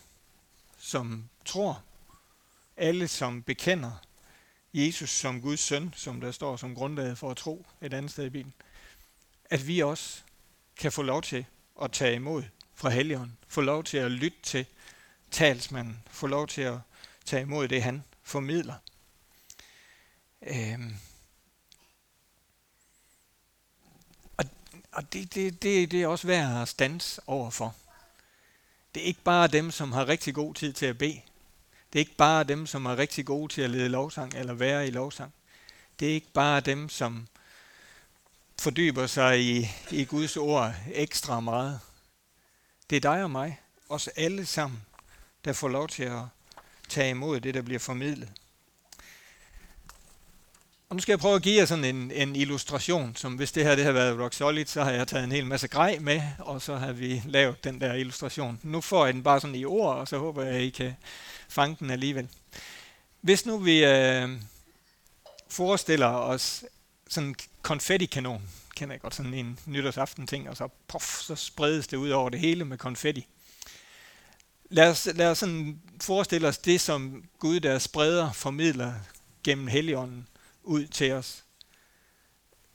som 0.79 1.29
tror, 1.45 1.83
alle 2.77 3.09
som 3.09 3.43
bekender 3.43 3.93
Jesus 4.75 5.11
som 5.11 5.41
Guds 5.41 5.61
søn, 5.61 5.95
som 5.97 6.21
der 6.21 6.31
står 6.31 6.57
som 6.57 6.75
grundlaget 6.75 7.19
for 7.19 7.31
at 7.31 7.37
tro 7.37 7.67
et 7.83 7.95
andet 7.95 8.11
sted 8.11 8.25
i 8.25 8.31
Bibelen, 8.31 8.55
at 9.45 9.67
vi 9.67 9.81
også 9.81 10.23
kan 10.77 10.93
få 10.93 11.03
lov 11.03 11.23
til 11.23 11.45
at 11.83 11.93
tage 11.93 12.15
imod 12.15 12.43
fra 12.75 12.89
Helligånden, 12.89 13.39
få 13.49 13.61
lov 13.61 13.85
til 13.85 13.97
at 13.97 14.11
lytte 14.11 14.39
til 14.43 14.67
talsmanden, 15.31 16.03
få 16.11 16.27
lov 16.27 16.47
til 16.47 16.63
at 16.63 16.79
tage 17.25 17.43
imod 17.43 17.69
det, 17.69 17.83
han 17.83 18.05
formidler. 18.23 18.75
Øhm. 20.43 20.97
Og 24.99 25.13
det, 25.13 25.35
det, 25.35 25.63
det, 25.63 25.91
det 25.91 26.03
er 26.03 26.07
også 26.07 26.27
værd 26.27 26.63
at 26.63 26.69
stands 26.69 27.21
overfor. 27.27 27.75
Det 28.95 29.03
er 29.03 29.07
ikke 29.07 29.23
bare 29.23 29.49
dem, 29.49 29.71
som 29.71 29.93
har 29.93 30.09
rigtig 30.09 30.35
god 30.35 30.55
tid 30.55 30.73
til 30.73 30.87
at 30.87 30.99
bede. 30.99 31.21
Det 31.93 31.99
er 31.99 32.01
ikke 32.01 32.17
bare 32.17 32.45
dem, 32.45 32.67
som 32.67 32.87
er 32.87 32.99
rigtig 32.99 33.27
gode 33.27 33.53
til 33.53 33.63
at 33.63 33.71
lede 33.71 33.89
lovsang 33.89 34.35
eller 34.35 34.55
være 34.55 34.89
i 34.89 34.91
lovsang. 34.91 35.33
Det 36.01 36.09
er 36.09 36.13
ikke 36.13 36.33
bare 36.33 36.61
dem, 36.61 36.89
som 36.89 37.27
fordyber 38.59 39.07
sig 39.07 39.41
i, 39.41 39.69
i 39.91 40.05
Guds 40.05 40.37
ord 40.37 40.75
ekstra 40.93 41.41
meget. 41.41 41.81
Det 42.91 42.97
er 42.97 43.01
dig 43.01 43.23
og 43.23 43.31
mig, 43.31 43.61
os 43.89 44.09
alle 44.09 44.47
sammen, 44.47 44.83
der 45.45 45.53
får 45.53 45.69
lov 45.69 45.89
til 45.89 46.03
at 46.03 46.23
tage 46.89 47.11
imod 47.11 47.41
det, 47.41 47.55
der 47.55 47.63
bliver 47.63 47.81
formidlet. 47.81 48.29
Og 50.91 50.97
nu 50.97 51.03
skal 51.03 51.13
jeg 51.13 51.19
prøve 51.19 51.35
at 51.35 51.43
give 51.43 51.59
jer 51.61 51.67
sådan 51.67 51.85
en, 51.85 52.11
en 52.11 52.37
illustration, 52.37 53.17
som 53.17 53.35
hvis 53.35 53.53
det 53.53 53.65
her 53.65 53.75
det 53.75 53.85
har 53.85 53.93
været 53.93 54.21
rock 54.21 54.35
solid, 54.35 54.67
så 54.67 54.85
har 54.85 54.91
jeg 54.91 55.09
taget 55.09 55.25
en 55.25 55.33
hel 55.33 55.47
masse 55.47 55.69
grej 55.69 55.99
med, 56.01 56.23
og 56.39 56.63
så 56.63 56.77
har 56.77 56.93
vi 56.93 57.23
lavet 57.27 57.65
den 57.65 57.81
der 57.81 57.95
illustration. 57.95 58.61
Nu 58.63 58.81
får 58.81 59.05
jeg 59.05 59.15
den 59.15 59.23
bare 59.23 59.41
sådan 59.41 59.55
i 59.55 59.65
ord, 59.65 59.97
og 59.97 60.09
så 60.09 60.19
håber 60.19 60.43
jeg, 60.43 60.55
at 60.55 60.63
I 60.63 60.71
kan 60.71 60.97
fange 61.49 61.77
den 61.81 61.91
alligevel. 61.91 62.29
Hvis 63.21 63.47
nu 63.47 63.59
vi 63.59 63.85
øh, 63.85 64.29
forestiller 65.49 66.07
os 66.07 66.65
sådan 67.09 67.29
en 67.29 67.37
konfettikanon, 67.63 68.43
kender 68.77 68.95
jeg 68.95 69.01
godt 69.01 69.15
sådan 69.15 69.35
en 69.35 69.59
nytårsaften 69.67 70.27
ting, 70.27 70.51
og 70.51 70.57
så 70.57 70.69
puff, 70.89 71.21
så 71.21 71.35
spredes 71.35 71.87
det 71.87 71.97
ud 71.97 72.11
over 72.11 72.31
det 72.31 72.41
hele 72.41 72.65
med 72.65 72.79
konfetti. 72.79 73.27
Lad 74.71 74.91
os, 74.91 75.09
lad 75.15 75.31
os 75.31 75.39
sådan 75.39 75.81
forestille 76.01 76.49
os 76.49 76.59
det, 76.59 76.81
som 76.81 77.25
Gud, 77.39 77.61
der 77.61 77.79
spreder, 77.79 78.33
formidler 78.33 78.95
gennem 79.45 79.67
Helligånden 79.67 80.27
ud 80.69 80.87
til 80.87 81.13
os. 81.13 81.45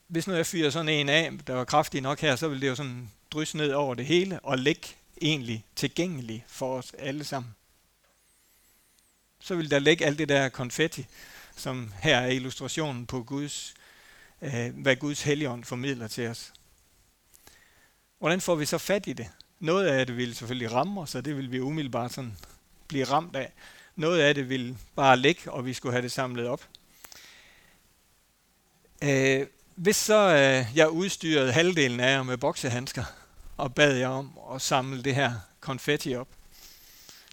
Hvis 0.08 0.28
nu 0.28 0.34
jeg 0.34 0.46
fyrer 0.46 0.70
sådan 0.70 0.90
en 0.90 1.10
af, 1.10 1.32
der 1.48 1.54
var 1.54 1.66
kraftig 1.66 2.02
nok 2.02 2.20
her, 2.20 2.36
så 2.36 2.48
vil 2.48 2.62
det 2.62 2.68
jo 2.68 2.76
sådan 2.76 3.12
drysse 3.32 3.58
ned 3.58 3.72
over 3.72 3.96
det 3.96 4.06
hele 4.06 4.40
og 4.40 4.58
ligge 4.58 4.88
egentlig 5.22 5.66
tilgængelig 5.76 6.46
for 6.48 6.78
os 6.78 6.94
alle 6.98 7.24
sammen. 7.24 7.56
Så 9.40 9.56
vil 9.56 9.72
der 9.72 9.80
ligge 9.80 10.06
alt 10.06 10.20
det 10.20 10.30
der 10.30 10.50
konfetti, 10.50 11.06
som 11.56 11.94
her 12.02 12.18
er 12.18 12.28
illustrationen 12.28 13.06
på 13.06 13.24
Guds, 13.24 13.74
øh, 14.42 14.70
hvad 14.76 14.96
Guds 14.96 15.22
helligånd 15.22 15.64
formidler 15.64 16.08
til 16.08 16.28
os. 16.28 16.54
Hvordan 18.20 18.42
får 18.42 18.56
vi 18.56 18.66
så 18.66 18.78
fat 18.78 19.08
i 19.08 19.14
det? 19.14 19.30
Noget 19.60 19.88
af 19.88 20.08
det 20.08 20.18
vil 20.18 20.36
selvfølgelig 20.36 20.72
ramme 20.72 21.02
os, 21.02 21.16
og 21.16 21.26
det 21.26 21.38
vil 21.38 21.52
vi 21.52 21.60
umiddelbart 21.60 22.14
sådan 22.14 22.38
blive 22.88 23.04
ramt 23.04 23.36
af. 23.36 23.54
Noget 23.96 24.20
af 24.20 24.36
det 24.36 24.50
vil 24.50 24.78
bare 24.96 25.18
ligge, 25.18 25.52
og 25.52 25.66
vi 25.66 25.74
skulle 25.74 25.94
have 25.94 26.02
det 26.02 26.12
samlet 26.12 26.48
op. 26.48 26.68
Øh, 29.04 29.48
hvis 29.76 29.96
så 29.96 30.36
øh, 30.36 30.78
jeg 30.78 30.90
udstyrede 30.90 31.52
halvdelen 31.52 32.00
af 32.00 32.12
jer 32.12 32.24
med 32.24 32.38
boksehandsker, 32.38 33.04
og 33.58 33.76
bad 33.76 33.96
jer 33.96 34.08
om 34.08 34.40
at 34.56 34.62
samle 34.62 35.04
det 35.04 35.16
her 35.16 35.34
konfetti 35.60 36.16
op. 36.16 36.28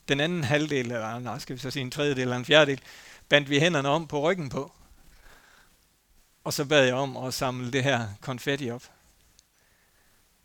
Den 0.09 0.21
anden 0.21 0.45
halvdel, 0.45 0.93
eller 0.93 1.19
nej, 1.19 1.39
skal 1.39 1.57
vi 1.57 1.61
så 1.61 1.71
sige 1.71 1.83
en 1.83 1.91
tredjedel 1.91 2.23
eller 2.23 2.37
en 2.37 2.45
fjerdedel, 2.45 2.81
bandt 3.29 3.50
vi 3.50 3.59
hænderne 3.59 3.89
om 3.89 4.07
på 4.07 4.21
ryggen 4.21 4.49
på. 4.49 4.73
Og 6.45 6.53
så 6.53 6.65
bad 6.65 6.85
jeg 6.85 6.95
om 6.95 7.17
at 7.17 7.35
samle 7.35 7.73
det 7.73 7.85
her 7.85 8.09
konfetti 8.21 8.71
op. 8.71 8.83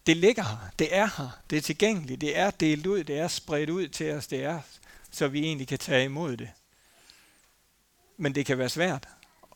Det 0.05 0.17
ligger 0.17 0.43
her, 0.43 0.57
det 0.79 0.95
er 0.95 1.09
her, 1.17 1.29
det 1.49 1.57
er 1.57 1.61
tilgængeligt, 1.61 2.21
det 2.21 2.37
er 2.37 2.51
delt 2.51 2.85
ud, 2.85 3.03
det 3.03 3.19
er 3.19 3.27
spredt 3.27 3.69
ud 3.69 3.87
til 3.87 4.13
os, 4.13 4.27
det 4.27 4.43
er, 4.43 4.61
så 5.11 5.27
vi 5.27 5.39
egentlig 5.39 5.67
kan 5.67 5.79
tage 5.79 6.05
imod 6.05 6.37
det. 6.37 6.49
Men 8.17 8.35
det 8.35 8.45
kan 8.45 8.57
være 8.57 8.69
svært 8.69 9.07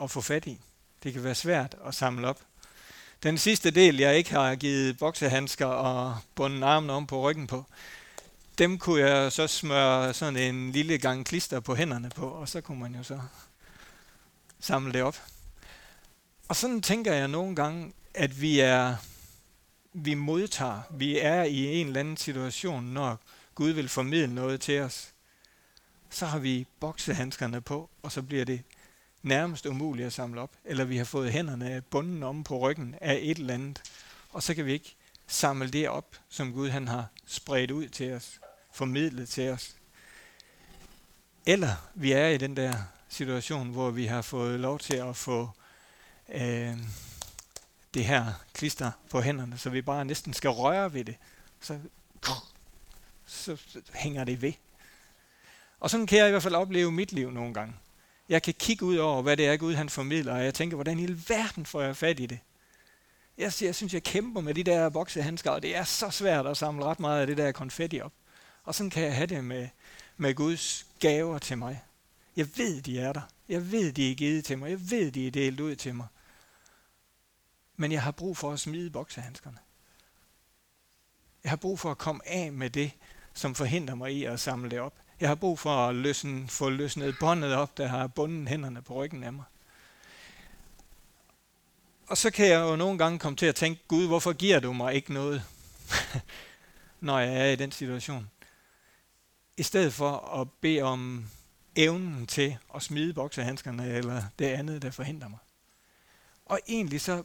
at 0.01 0.11
få 0.11 0.21
fat 0.21 0.45
i. 0.45 0.59
Det 1.03 1.13
kan 1.13 1.23
være 1.23 1.35
svært 1.35 1.75
at 1.85 1.95
samle 1.95 2.27
op. 2.27 2.39
Den 3.23 3.37
sidste 3.37 3.71
del, 3.71 3.97
jeg 3.97 4.17
ikke 4.17 4.31
har 4.31 4.55
givet 4.55 4.97
boksehandsker 4.97 5.65
og 5.65 6.17
bundet 6.35 6.63
armen 6.63 6.89
om 6.89 7.07
på 7.07 7.21
ryggen 7.21 7.47
på, 7.47 7.65
dem 8.57 8.77
kunne 8.77 9.01
jeg 9.01 9.31
så 9.31 9.47
smøre 9.47 10.13
sådan 10.13 10.37
en 10.37 10.71
lille 10.71 10.97
gang 10.97 11.25
klister 11.25 11.59
på 11.59 11.75
hænderne 11.75 12.09
på, 12.09 12.27
og 12.27 12.49
så 12.49 12.61
kunne 12.61 12.79
man 12.79 12.95
jo 12.95 13.03
så 13.03 13.19
samle 14.59 14.93
det 14.93 15.03
op. 15.03 15.23
Og 16.47 16.55
sådan 16.55 16.81
tænker 16.81 17.13
jeg 17.13 17.27
nogle 17.27 17.55
gange, 17.55 17.93
at 18.13 18.41
vi 18.41 18.59
er, 18.59 18.95
vi 19.93 20.13
modtager, 20.13 20.81
vi 20.91 21.19
er 21.19 21.43
i 21.43 21.65
en 21.65 21.87
eller 21.87 21.99
anden 21.99 22.17
situation, 22.17 22.83
når 22.83 23.19
Gud 23.55 23.69
vil 23.69 23.89
formidle 23.89 24.35
noget 24.35 24.61
til 24.61 24.81
os. 24.81 25.13
Så 26.09 26.25
har 26.25 26.39
vi 26.39 26.67
boksehandskerne 26.79 27.61
på, 27.61 27.89
og 28.03 28.11
så 28.11 28.21
bliver 28.21 28.45
det 28.45 28.61
nærmest 29.23 29.65
umuligt 29.65 30.05
at 30.05 30.13
samle 30.13 30.41
op, 30.41 30.51
eller 30.65 30.85
vi 30.85 30.97
har 30.97 31.05
fået 31.05 31.31
hænderne 31.31 31.81
bunden 31.81 32.23
om 32.23 32.43
på 32.43 32.57
ryggen 32.57 32.95
af 33.01 33.19
et 33.21 33.37
eller 33.37 33.53
andet, 33.53 33.81
og 34.29 34.43
så 34.43 34.53
kan 34.53 34.65
vi 34.65 34.73
ikke 34.73 34.95
samle 35.27 35.69
det 35.71 35.89
op, 35.89 36.15
som 36.29 36.53
Gud 36.53 36.69
han 36.69 36.87
har 36.87 37.07
spredt 37.25 37.71
ud 37.71 37.87
til 37.87 38.13
os, 38.13 38.39
formidlet 38.73 39.29
til 39.29 39.49
os. 39.49 39.75
Eller 41.45 41.89
vi 41.93 42.11
er 42.11 42.27
i 42.27 42.37
den 42.37 42.57
der 42.57 42.73
situation, 43.09 43.69
hvor 43.69 43.91
vi 43.91 44.05
har 44.05 44.21
fået 44.21 44.59
lov 44.59 44.79
til 44.79 44.95
at 44.95 45.15
få 45.15 45.49
øh, 46.29 46.77
det 47.93 48.05
her 48.05 48.33
klister 48.53 48.91
på 49.09 49.21
hænderne, 49.21 49.57
så 49.57 49.69
vi 49.69 49.81
bare 49.81 50.05
næsten 50.05 50.33
skal 50.33 50.49
røre 50.49 50.93
ved 50.93 51.05
det. 51.05 51.15
Så, 51.59 51.79
så 53.25 53.57
hænger 53.93 54.23
det 54.23 54.41
ved. 54.41 54.53
Og 55.79 55.89
sådan 55.89 56.07
kan 56.07 56.17
jeg 56.17 56.27
i 56.27 56.31
hvert 56.31 56.43
fald 56.43 56.55
opleve 56.55 56.91
mit 56.91 57.11
liv 57.11 57.31
nogle 57.31 57.53
gange. 57.53 57.73
Jeg 58.29 58.43
kan 58.43 58.53
kigge 58.53 58.85
ud 58.85 58.97
over, 58.97 59.21
hvad 59.21 59.37
det 59.37 59.47
er, 59.47 59.57
Gud 59.57 59.75
han 59.75 59.89
formidler, 59.89 60.33
og 60.33 60.43
jeg 60.43 60.53
tænker, 60.53 60.75
hvordan 60.75 60.99
i 60.99 61.07
verden 61.27 61.65
får 61.65 61.81
jeg 61.81 61.97
fat 61.97 62.19
i 62.19 62.25
det? 62.25 62.39
Jeg, 63.37 63.53
jeg 63.61 63.75
synes, 63.75 63.93
jeg 63.93 64.03
kæmper 64.03 64.41
med 64.41 64.53
de 64.53 64.63
der 64.63 64.89
boksehandsker, 64.89 65.51
og 65.51 65.61
det 65.61 65.75
er 65.75 65.83
så 65.83 66.09
svært 66.09 66.47
at 66.47 66.57
samle 66.57 66.85
ret 66.85 66.99
meget 66.99 67.21
af 67.21 67.27
det 67.27 67.37
der 67.37 67.51
konfetti 67.51 68.01
op. 68.01 68.13
Og 68.63 68.75
sådan 68.75 68.89
kan 68.89 69.03
jeg 69.03 69.15
have 69.15 69.27
det 69.27 69.43
med, 69.43 69.67
med 70.17 70.35
Guds 70.35 70.85
gaver 70.99 71.37
til 71.37 71.57
mig. 71.57 71.83
Jeg 72.35 72.47
ved, 72.57 72.81
de 72.81 72.99
er 72.99 73.13
der. 73.13 73.21
Jeg 73.49 73.71
ved, 73.71 73.93
de 73.93 74.11
er 74.11 74.15
givet 74.15 74.45
til 74.45 74.57
mig. 74.57 74.69
Jeg 74.69 74.91
ved, 74.91 75.11
de 75.11 75.27
er 75.27 75.31
delt 75.31 75.59
ud 75.59 75.75
til 75.75 75.95
mig. 75.95 76.07
Men 77.75 77.91
jeg 77.91 78.01
har 78.01 78.11
brug 78.11 78.37
for 78.37 78.51
at 78.51 78.59
smide 78.59 78.89
boksehandskerne. 78.89 79.57
Jeg 81.43 81.49
har 81.49 81.57
brug 81.57 81.79
for 81.79 81.91
at 81.91 81.97
komme 81.97 82.27
af 82.27 82.51
med 82.51 82.69
det, 82.69 82.91
som 83.33 83.55
forhindrer 83.55 83.95
mig 83.95 84.13
i 84.13 84.23
at 84.23 84.39
samle 84.39 84.69
det 84.69 84.79
op. 84.79 84.99
Jeg 85.19 85.29
har 85.29 85.35
brug 85.35 85.59
for 85.59 85.87
at 85.87 85.95
løsne, 85.95 86.47
få 86.47 86.69
løsnet 86.69 87.15
båndet 87.19 87.53
op, 87.53 87.77
der 87.77 87.87
har 87.87 88.07
bundet 88.07 88.49
hænderne 88.49 88.81
på 88.81 88.93
ryggen 88.93 89.23
af 89.23 89.33
mig. 89.33 89.43
Og 92.07 92.17
så 92.17 92.31
kan 92.31 92.47
jeg 92.47 92.59
jo 92.59 92.75
nogle 92.75 92.97
gange 92.97 93.19
komme 93.19 93.35
til 93.35 93.45
at 93.45 93.55
tænke, 93.55 93.83
Gud, 93.87 94.07
hvorfor 94.07 94.33
giver 94.33 94.59
du 94.59 94.73
mig 94.73 94.93
ikke 94.93 95.13
noget, 95.13 95.43
når 96.99 97.19
jeg 97.19 97.47
er 97.47 97.51
i 97.51 97.55
den 97.55 97.71
situation? 97.71 98.29
I 99.57 99.63
stedet 99.63 99.93
for 99.93 100.41
at 100.41 100.51
bede 100.61 100.81
om 100.81 101.29
evnen 101.75 102.27
til 102.27 102.57
at 102.75 102.81
smide 102.81 103.13
boksehandskerne 103.13 103.93
eller 103.93 104.23
det 104.39 104.45
andet, 104.45 104.81
der 104.81 104.91
forhindrer 104.91 105.27
mig. 105.27 105.39
Og 106.45 106.59
egentlig 106.67 107.01
så 107.01 107.23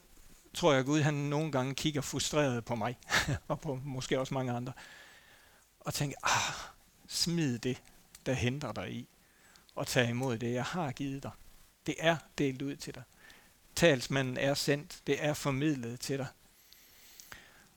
tror 0.55 0.73
jeg, 0.73 0.81
at 0.81 0.87
Gud 0.87 1.01
han 1.01 1.15
nogle 1.15 1.53
gange 1.53 1.75
kigger 1.75 2.01
frustreret 2.01 2.65
på 2.65 2.75
mig, 2.75 2.99
og 3.49 3.61
på 3.61 3.79
måske 3.85 4.21
også 4.21 4.35
mange 4.35 4.53
andre, 4.53 4.73
og 5.81 5.95
tænker, 5.95 6.17
ah, 6.23 6.74
smid 7.09 7.59
det, 7.59 7.83
der 8.27 8.33
henter 8.33 8.73
dig 8.73 8.93
i, 8.93 9.09
og 9.75 9.87
tag 9.87 10.09
imod 10.09 10.39
det, 10.39 10.53
jeg 10.53 10.65
har 10.65 10.93
givet 10.93 11.23
dig. 11.23 11.31
Det 11.87 11.95
er 11.99 12.17
delt 12.39 12.63
ud 12.63 12.77
til 12.77 12.95
dig. 12.95 13.03
Talsmanden 13.77 14.37
er 14.37 14.55
sendt, 14.55 14.99
det 15.07 15.25
er 15.25 15.35
formidlet 15.35 16.01
til 16.01 16.19
dig. 16.19 16.27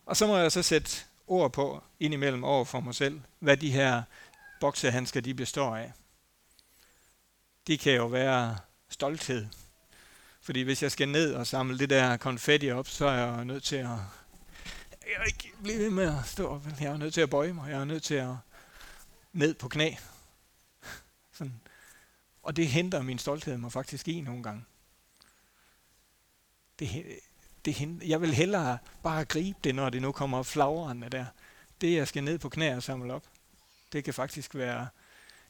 Og 0.05 0.17
så 0.17 0.27
må 0.27 0.37
jeg 0.37 0.51
så 0.51 0.61
sætte 0.61 0.91
ord 1.27 1.53
på 1.53 1.83
indimellem 1.99 2.43
over 2.43 2.65
for 2.65 2.79
mig 2.79 2.95
selv, 2.95 3.21
hvad 3.39 3.57
de 3.57 3.71
her 3.71 4.03
boksehandsker 4.59 5.21
de 5.21 5.33
består 5.33 5.75
af. 5.75 5.93
De 7.67 7.77
kan 7.77 7.93
jo 7.93 8.05
være 8.05 8.57
stolthed. 8.89 9.47
Fordi 10.41 10.61
hvis 10.61 10.83
jeg 10.83 10.91
skal 10.91 11.09
ned 11.09 11.33
og 11.33 11.47
samle 11.47 11.79
det 11.79 11.89
der 11.89 12.17
konfetti 12.17 12.71
op, 12.71 12.87
så 12.87 13.05
er 13.05 13.35
jeg 13.35 13.45
nødt 13.45 13.63
til 13.63 13.75
at 13.75 13.89
jeg 15.07 15.15
kan 15.15 15.25
ikke 15.27 15.51
blive 15.63 15.79
ved 15.79 15.89
med 15.89 16.17
at 16.19 16.25
stå 16.25 16.47
op. 16.47 16.65
Jeg 16.79 16.87
er 16.87 16.97
nødt 16.97 17.13
til 17.13 17.21
at 17.21 17.29
bøje 17.29 17.53
mig. 17.53 17.71
Jeg 17.71 17.79
er 17.79 17.85
nødt 17.85 18.03
til 18.03 18.15
at 18.15 18.35
ned 19.33 19.53
på 19.53 19.67
knæ. 19.67 19.93
Sådan. 21.33 21.61
Og 22.43 22.55
det 22.55 22.67
henter 22.67 23.01
min 23.01 23.19
stolthed 23.19 23.57
mig 23.57 23.71
faktisk 23.71 24.07
i 24.07 24.21
nogle 24.21 24.43
gange. 24.43 24.63
Det, 26.79 27.05
det 27.65 27.73
henter, 27.73 28.07
jeg 28.07 28.21
vil 28.21 28.33
hellere 28.33 28.77
bare 29.03 29.25
gribe 29.25 29.59
det, 29.63 29.75
når 29.75 29.89
det 29.89 30.01
nu 30.01 30.11
kommer 30.11 30.43
flagrende 30.43 31.09
der. 31.09 31.25
Det, 31.81 31.95
jeg 31.95 32.07
skal 32.07 32.23
ned 32.23 32.39
på 32.39 32.49
knæ 32.49 32.75
og 32.75 32.83
samle 32.83 33.13
op, 33.13 33.23
det 33.91 34.03
kan 34.03 34.13
faktisk 34.13 34.55
være 34.55 34.87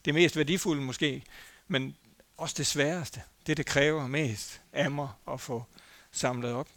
det 0.06 0.14
mest 0.14 0.36
værdifulde 0.36 0.82
måske, 0.82 1.24
men 1.68 1.98
også 2.38 2.56
det 2.58 2.68
sværeste. 2.68 3.24
Det, 3.48 3.58
det 3.58 3.66
kræver 3.66 4.08
mest 4.08 4.62
af 4.74 4.92
mig 4.92 5.10
at 5.32 5.42
få 5.42 5.64
samlet 6.12 6.54
op. 6.54 6.68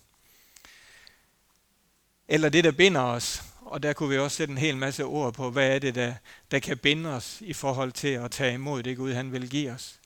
Eller 2.28 2.48
det, 2.48 2.64
der 2.64 2.72
binder 2.72 3.00
os. 3.00 3.49
Og 3.70 3.82
der 3.82 3.92
kunne 3.92 4.08
vi 4.08 4.18
også 4.18 4.36
sætte 4.36 4.52
en 4.52 4.58
hel 4.58 4.76
masse 4.76 5.04
ord 5.04 5.34
på, 5.34 5.50
hvad 5.50 5.74
er 5.74 5.78
det, 5.78 5.94
der, 5.94 6.14
der 6.50 6.58
kan 6.58 6.78
binde 6.78 7.10
os 7.10 7.38
i 7.40 7.52
forhold 7.52 7.92
til 7.92 8.08
at 8.08 8.30
tage 8.30 8.54
imod 8.54 8.82
det 8.82 8.96
Gud, 8.96 9.12
han 9.12 9.32
vil 9.32 9.50
give 9.50 9.72
os. 9.72 10.00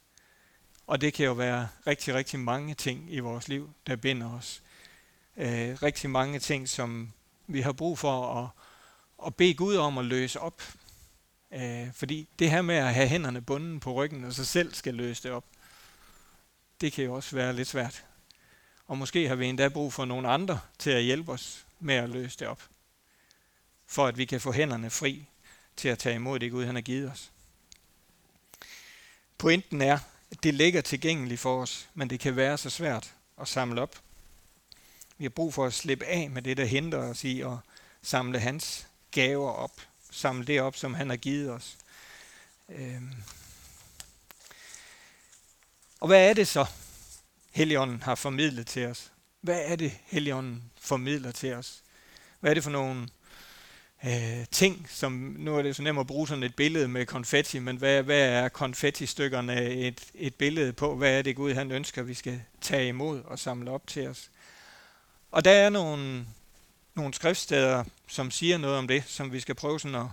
Og 0.86 1.00
det 1.00 1.14
kan 1.14 1.26
jo 1.26 1.32
være 1.32 1.68
rigtig, 1.86 2.14
rigtig 2.14 2.40
mange 2.40 2.74
ting 2.74 3.12
i 3.12 3.18
vores 3.18 3.48
liv, 3.48 3.70
der 3.86 3.96
binder 3.96 4.32
os. 4.32 4.62
Øh, 5.36 5.82
rigtig 5.82 6.10
mange 6.10 6.38
ting, 6.38 6.68
som 6.68 7.12
vi 7.46 7.60
har 7.60 7.72
brug 7.72 7.98
for 7.98 8.42
at, 8.42 8.48
at 9.26 9.34
bede 9.34 9.54
Gud 9.54 9.76
om 9.76 9.98
at 9.98 10.04
løse 10.04 10.40
op. 10.40 10.62
Øh, 11.54 11.92
fordi 11.92 12.28
det 12.38 12.50
her 12.50 12.62
med 12.62 12.74
at 12.74 12.94
have 12.94 13.08
hænderne 13.08 13.40
bundet 13.40 13.80
på 13.80 13.92
ryggen, 13.92 14.24
og 14.24 14.32
sig 14.32 14.46
selv 14.46 14.74
skal 14.74 14.94
løse 14.94 15.22
det 15.22 15.30
op, 15.30 15.44
det 16.80 16.92
kan 16.92 17.04
jo 17.04 17.14
også 17.14 17.36
være 17.36 17.52
lidt 17.52 17.68
svært. 17.68 18.04
Og 18.86 18.98
måske 18.98 19.28
har 19.28 19.34
vi 19.34 19.46
endda 19.46 19.68
brug 19.68 19.92
for 19.92 20.04
nogle 20.04 20.28
andre 20.28 20.60
til 20.78 20.90
at 20.90 21.02
hjælpe 21.02 21.32
os 21.32 21.66
med 21.80 21.94
at 21.94 22.10
løse 22.10 22.38
det 22.38 22.48
op. 22.48 22.62
For 23.86 24.06
at 24.06 24.18
vi 24.18 24.24
kan 24.24 24.40
få 24.40 24.52
hænderne 24.52 24.90
fri 24.90 25.26
til 25.76 25.88
at 25.88 25.98
tage 25.98 26.14
imod 26.14 26.38
det 26.38 26.50
Gud, 26.50 26.64
han 26.64 26.74
har 26.74 26.82
givet 26.82 27.10
os. 27.10 27.30
Pointen 29.38 29.82
er, 29.82 29.98
at 30.30 30.42
det 30.42 30.54
ligger 30.54 30.80
tilgængeligt 30.80 31.40
for 31.40 31.62
os, 31.62 31.88
men 31.94 32.10
det 32.10 32.20
kan 32.20 32.36
være 32.36 32.58
så 32.58 32.70
svært 32.70 33.14
at 33.40 33.48
samle 33.48 33.82
op. 33.82 34.00
Vi 35.18 35.24
har 35.24 35.30
brug 35.30 35.54
for 35.54 35.66
at 35.66 35.74
slippe 35.74 36.04
af 36.04 36.30
med 36.30 36.42
det, 36.42 36.56
der 36.56 36.64
hindrer 36.64 36.98
os 36.98 37.24
i 37.24 37.40
at 37.40 37.56
samle 38.02 38.40
hans 38.40 38.86
gaver 39.10 39.50
op. 39.50 39.80
Samle 40.10 40.46
det 40.46 40.60
op, 40.60 40.76
som 40.76 40.94
han 40.94 41.10
har 41.10 41.16
givet 41.16 41.50
os. 41.50 41.76
Øhm. 42.68 43.14
Og 46.00 46.06
hvad 46.06 46.28
er 46.28 46.34
det 46.34 46.48
så, 46.48 46.66
Helligånden 47.50 48.02
har 48.02 48.14
formidlet 48.14 48.66
til 48.66 48.86
os? 48.86 49.12
Hvad 49.40 49.60
er 49.64 49.76
det, 49.76 49.98
Helligånden 50.04 50.62
formidler 50.80 51.32
til 51.32 51.54
os? 51.54 51.82
Hvad 52.40 52.50
er 52.50 52.54
det 52.54 52.62
for 52.64 52.70
nogle 52.70 53.08
øh, 54.06 54.46
ting, 54.50 54.86
som 54.90 55.12
nu 55.38 55.56
er 55.56 55.62
det 55.62 55.76
så 55.76 55.82
nemt 55.82 56.00
at 56.00 56.06
bruge 56.06 56.28
sådan 56.28 56.42
et 56.42 56.54
billede 56.54 56.88
med 56.88 57.06
konfetti, 57.06 57.58
men 57.58 57.76
hvad, 57.76 58.02
hvad 58.02 58.28
er 58.28 58.48
konfetti-stykkerne 58.48 59.70
et, 59.70 60.00
et 60.14 60.34
billede 60.34 60.72
på? 60.72 60.96
Hvad 60.96 61.18
er 61.18 61.22
det 61.22 61.36
Gud, 61.36 61.52
han 61.52 61.70
ønsker, 61.70 62.02
vi 62.02 62.14
skal 62.14 62.42
tage 62.60 62.88
imod 62.88 63.22
og 63.24 63.38
samle 63.38 63.70
op 63.70 63.86
til 63.86 64.08
os? 64.08 64.30
Og 65.30 65.44
der 65.44 65.50
er 65.50 65.70
nogle, 65.70 66.26
nogle 66.94 67.14
skriftsteder, 67.14 67.84
som 68.08 68.30
siger 68.30 68.58
noget 68.58 68.78
om 68.78 68.88
det, 68.88 69.04
som 69.06 69.32
vi 69.32 69.40
skal 69.40 69.54
prøve 69.54 69.80
sådan 69.80 69.94
at, 69.94 70.06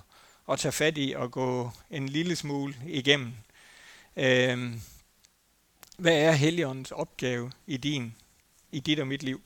at 0.52 0.60
tage 0.60 0.72
fat 0.72 0.98
i 0.98 1.14
og 1.18 1.32
gå 1.32 1.72
en 1.92 2.10
lille 2.10 2.36
smule 2.36 2.76
igennem. 2.88 3.34
Øh, 4.18 4.74
hvad 5.98 6.18
er 6.18 6.32
Helligåndens 6.32 6.92
opgave 6.92 7.52
i 7.68 7.78
din, 7.78 8.16
i 8.72 8.80
dit 8.80 9.00
og 9.00 9.08
mit 9.08 9.24
liv? 9.24 9.42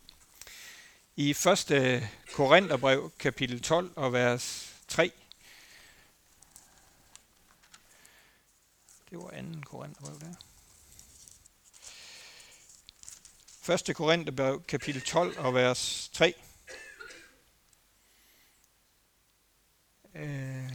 I 1.17 1.29
1. 1.29 2.09
Korintherbrev, 2.33 3.11
kapitel 3.19 3.61
12 3.61 3.93
og 3.95 4.13
vers 4.13 4.75
3. 4.87 5.11
Det 9.09 9.17
var 9.17 9.29
2. 9.29 9.61
Korintherbrev 9.65 10.19
der. 10.19 10.35
1. 13.89 13.95
Korintherbrev, 13.95 14.63
kapitel 14.63 15.01
12 15.01 15.39
og 15.39 15.53
vers 15.53 16.09
3. 16.13 16.33
Øh. 20.15 20.71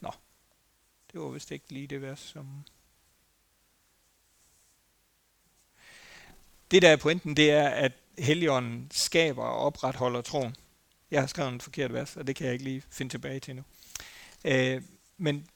Nå, 0.00 0.12
det 1.12 1.20
var 1.20 1.28
vist 1.28 1.50
ikke 1.50 1.72
lige 1.72 1.86
det 1.86 2.02
vers, 2.02 2.20
som 2.20 2.64
Det, 6.70 6.82
der 6.82 6.88
er 6.88 6.96
pointen, 6.96 7.36
det 7.36 7.50
er, 7.50 7.68
at 7.68 7.92
Helligånden 8.18 8.90
skaber 8.90 9.44
og 9.44 9.58
opretholder 9.58 10.20
troen. 10.20 10.56
Jeg 11.10 11.20
har 11.20 11.26
skrevet 11.26 11.52
en 11.52 11.60
forkert 11.60 11.92
vers, 11.92 12.16
og 12.16 12.26
det 12.26 12.36
kan 12.36 12.46
jeg 12.46 12.52
ikke 12.52 12.64
lige 12.64 12.82
finde 12.90 13.12
tilbage 13.12 13.40
til 13.40 13.56
nu. 13.56 13.62
Øh, 14.44 14.82
men 15.16 15.48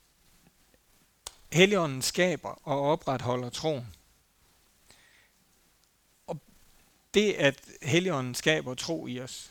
Helligånden 1.52 2.02
skaber 2.02 2.48
og 2.68 2.80
opretholder 2.80 3.50
troen. 3.50 3.86
Og 6.26 6.40
det, 7.14 7.32
at 7.32 7.60
Helligånden 7.82 8.34
skaber 8.34 8.74
tro 8.74 9.06
i 9.06 9.20
os, 9.20 9.50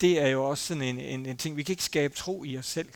det 0.00 0.20
er 0.20 0.28
jo 0.28 0.44
også 0.44 0.64
sådan 0.64 0.82
en, 0.82 1.00
en, 1.00 1.26
en 1.26 1.36
ting. 1.36 1.56
Vi 1.56 1.62
kan 1.62 1.72
ikke 1.72 1.84
skabe 1.84 2.14
tro 2.14 2.44
i 2.44 2.58
os 2.58 2.66
selv. 2.66 2.92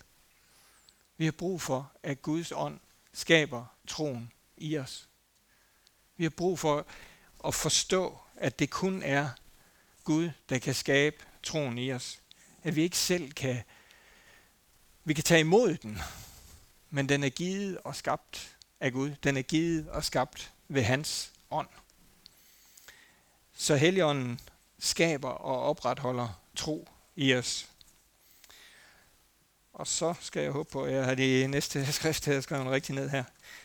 Vi 1.17 1.25
har 1.25 1.33
brug 1.33 1.61
for, 1.61 1.93
at 2.03 2.23
Guds 2.23 2.53
ånd 2.53 2.81
skaber 3.13 3.65
troen 3.87 4.33
i 4.57 4.79
os. 4.79 5.09
Vi 6.19 6.25
har 6.25 6.31
brug 6.31 6.59
for 6.59 6.87
at 7.45 7.55
forstå, 7.55 8.19
at 8.37 8.59
det 8.59 8.71
kun 8.71 9.03
er 9.03 9.29
Gud, 10.05 10.31
der 10.49 10.59
kan 10.59 10.75
skabe 10.75 11.17
troen 11.43 11.79
i 11.79 11.93
os. 11.93 12.21
At 12.63 12.77
vi 12.77 12.83
ikke 12.83 12.99
selv 12.99 13.33
kan, 13.33 13.63
vi 15.05 15.15
kan 15.15 15.25
tage 15.25 15.41
imod 15.41 15.77
den, 15.77 15.99
men 16.91 17.09
den 17.09 17.25
er 17.25 17.29
givet 17.29 17.79
og 17.85 17.97
skabt 17.97 18.57
af 18.81 18.93
Gud. 18.93 19.11
Den 19.23 19.37
er 19.37 19.43
givet 19.43 19.89
og 19.89 20.05
skabt 20.05 20.53
ved 20.69 20.83
hans 20.83 21.33
ånd. 21.51 21.69
Så 23.57 23.77
Helligånden 23.77 24.41
skaber 24.79 25.31
og 25.31 25.63
opretholder 25.63 26.41
tro 26.57 26.89
i 27.17 27.35
os. 27.35 27.69
Og 29.79 29.87
så 29.87 30.15
skal 30.21 30.43
jeg 30.43 30.53
håbe 30.53 30.71
på, 30.71 30.85
at 30.85 30.93
jeg 30.93 31.05
har 31.05 31.15
det 31.15 31.51
næste 31.51 31.87
skrift 31.93 32.25
her 32.27 32.41
skrevet 32.41 32.67
rigtig 32.67 32.95
ned 32.95 33.09
her. 33.09 33.25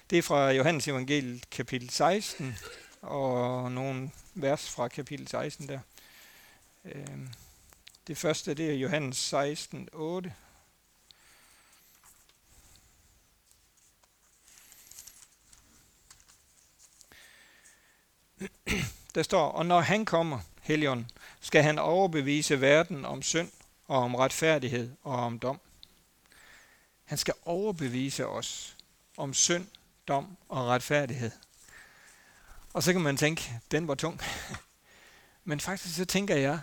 Det 0.10 0.17
er 0.17 0.21
fra 0.21 0.52
Johannes 0.52 0.88
evangeliet 0.88 1.49
kapitel 1.49 1.89
16, 1.89 2.58
og 3.02 3.71
nogle 3.71 4.12
vers 4.34 4.69
fra 4.69 4.88
kapitel 4.88 5.28
16 5.28 5.67
der. 5.67 5.80
Øhm, 6.86 7.30
det 8.08 8.17
første, 8.17 8.54
det 8.54 8.69
er 8.69 8.73
Johannes 8.73 9.17
16, 9.17 9.89
8. 9.93 10.34
Der 19.15 19.23
står, 19.23 19.49
og 19.49 19.65
når 19.65 19.82
han 19.82 20.06
kommer, 20.06 20.39
Helion, 20.62 21.12
skal 21.41 21.63
han 21.63 21.80
overbevise 21.80 22.62
verden 22.62 23.06
om 23.06 23.21
synd 23.21 23.52
og 23.88 23.97
om 23.97 24.15
retfærdighed 24.15 24.91
og 25.04 25.15
om 25.15 25.39
dom. 25.39 25.60
Han 27.04 27.18
skal 27.18 27.34
overbevise 27.46 28.28
os 28.28 28.78
om 29.18 29.34
synd, 29.34 29.68
dom 30.08 30.38
og 30.50 30.68
retfærdighed. 30.68 31.32
Og 32.74 32.84
så 32.84 32.94
kan 32.94 33.02
man 33.02 33.18
tænke, 33.18 33.60
den 33.72 33.88
var 33.88 33.96
tung. 33.96 34.22
Men 35.44 35.60
faktisk 35.60 35.96
så 35.96 36.06
tænker 36.06 36.36
jeg, 36.36 36.60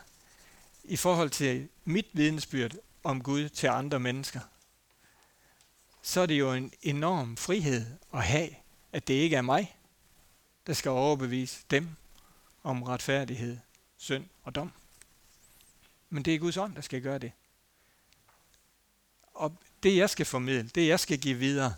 i 0.84 0.96
forhold 0.96 1.30
til 1.30 1.68
mit 1.84 2.06
vidensbyrd 2.12 2.72
om 3.04 3.22
Gud 3.22 3.48
til 3.48 3.66
andre 3.66 4.00
mennesker, 4.00 4.40
så 6.02 6.20
er 6.20 6.26
det 6.26 6.38
jo 6.38 6.52
en 6.52 6.72
enorm 6.82 7.36
frihed 7.36 7.86
at 8.14 8.24
have, 8.24 8.50
at 8.92 9.08
det 9.08 9.14
ikke 9.14 9.36
er 9.36 9.42
mig, 9.42 9.76
der 10.66 10.72
skal 10.72 10.90
overbevise 10.90 11.64
dem 11.70 11.88
om 12.62 12.82
retfærdighed, 12.82 13.58
synd 13.96 14.26
og 14.42 14.54
dom. 14.54 14.72
Men 16.10 16.22
det 16.22 16.34
er 16.34 16.38
Guds 16.38 16.56
ånd, 16.56 16.74
der 16.74 16.80
skal 16.80 17.02
gøre 17.02 17.18
det. 17.18 17.32
Og 19.34 19.56
det 19.82 19.96
jeg 19.96 20.10
skal 20.10 20.26
formidle, 20.26 20.70
det 20.74 20.88
jeg 20.88 21.00
skal 21.00 21.18
give 21.18 21.38
videre, 21.38 21.74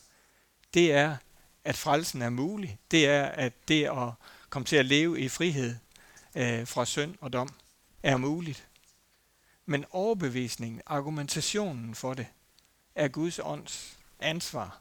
det 0.74 0.92
er, 0.92 1.16
at 1.64 1.76
frelsen 1.76 2.22
er 2.22 2.30
mulig. 2.30 2.78
Det 2.90 3.06
er, 3.06 3.24
at 3.24 3.52
det 3.68 3.84
at 3.84 4.12
komme 4.50 4.66
til 4.66 4.76
at 4.76 4.86
leve 4.86 5.20
i 5.20 5.28
frihed 5.28 5.76
øh, 6.34 6.66
fra 6.66 6.84
synd 6.84 7.14
og 7.20 7.32
dom 7.32 7.48
er 8.02 8.16
muligt. 8.16 8.68
Men 9.66 9.84
overbevisningen, 9.90 10.82
argumentationen 10.86 11.94
for 11.94 12.14
det, 12.14 12.26
er 12.94 13.08
Guds 13.08 13.40
ånds 13.42 13.98
ansvar. 14.20 14.80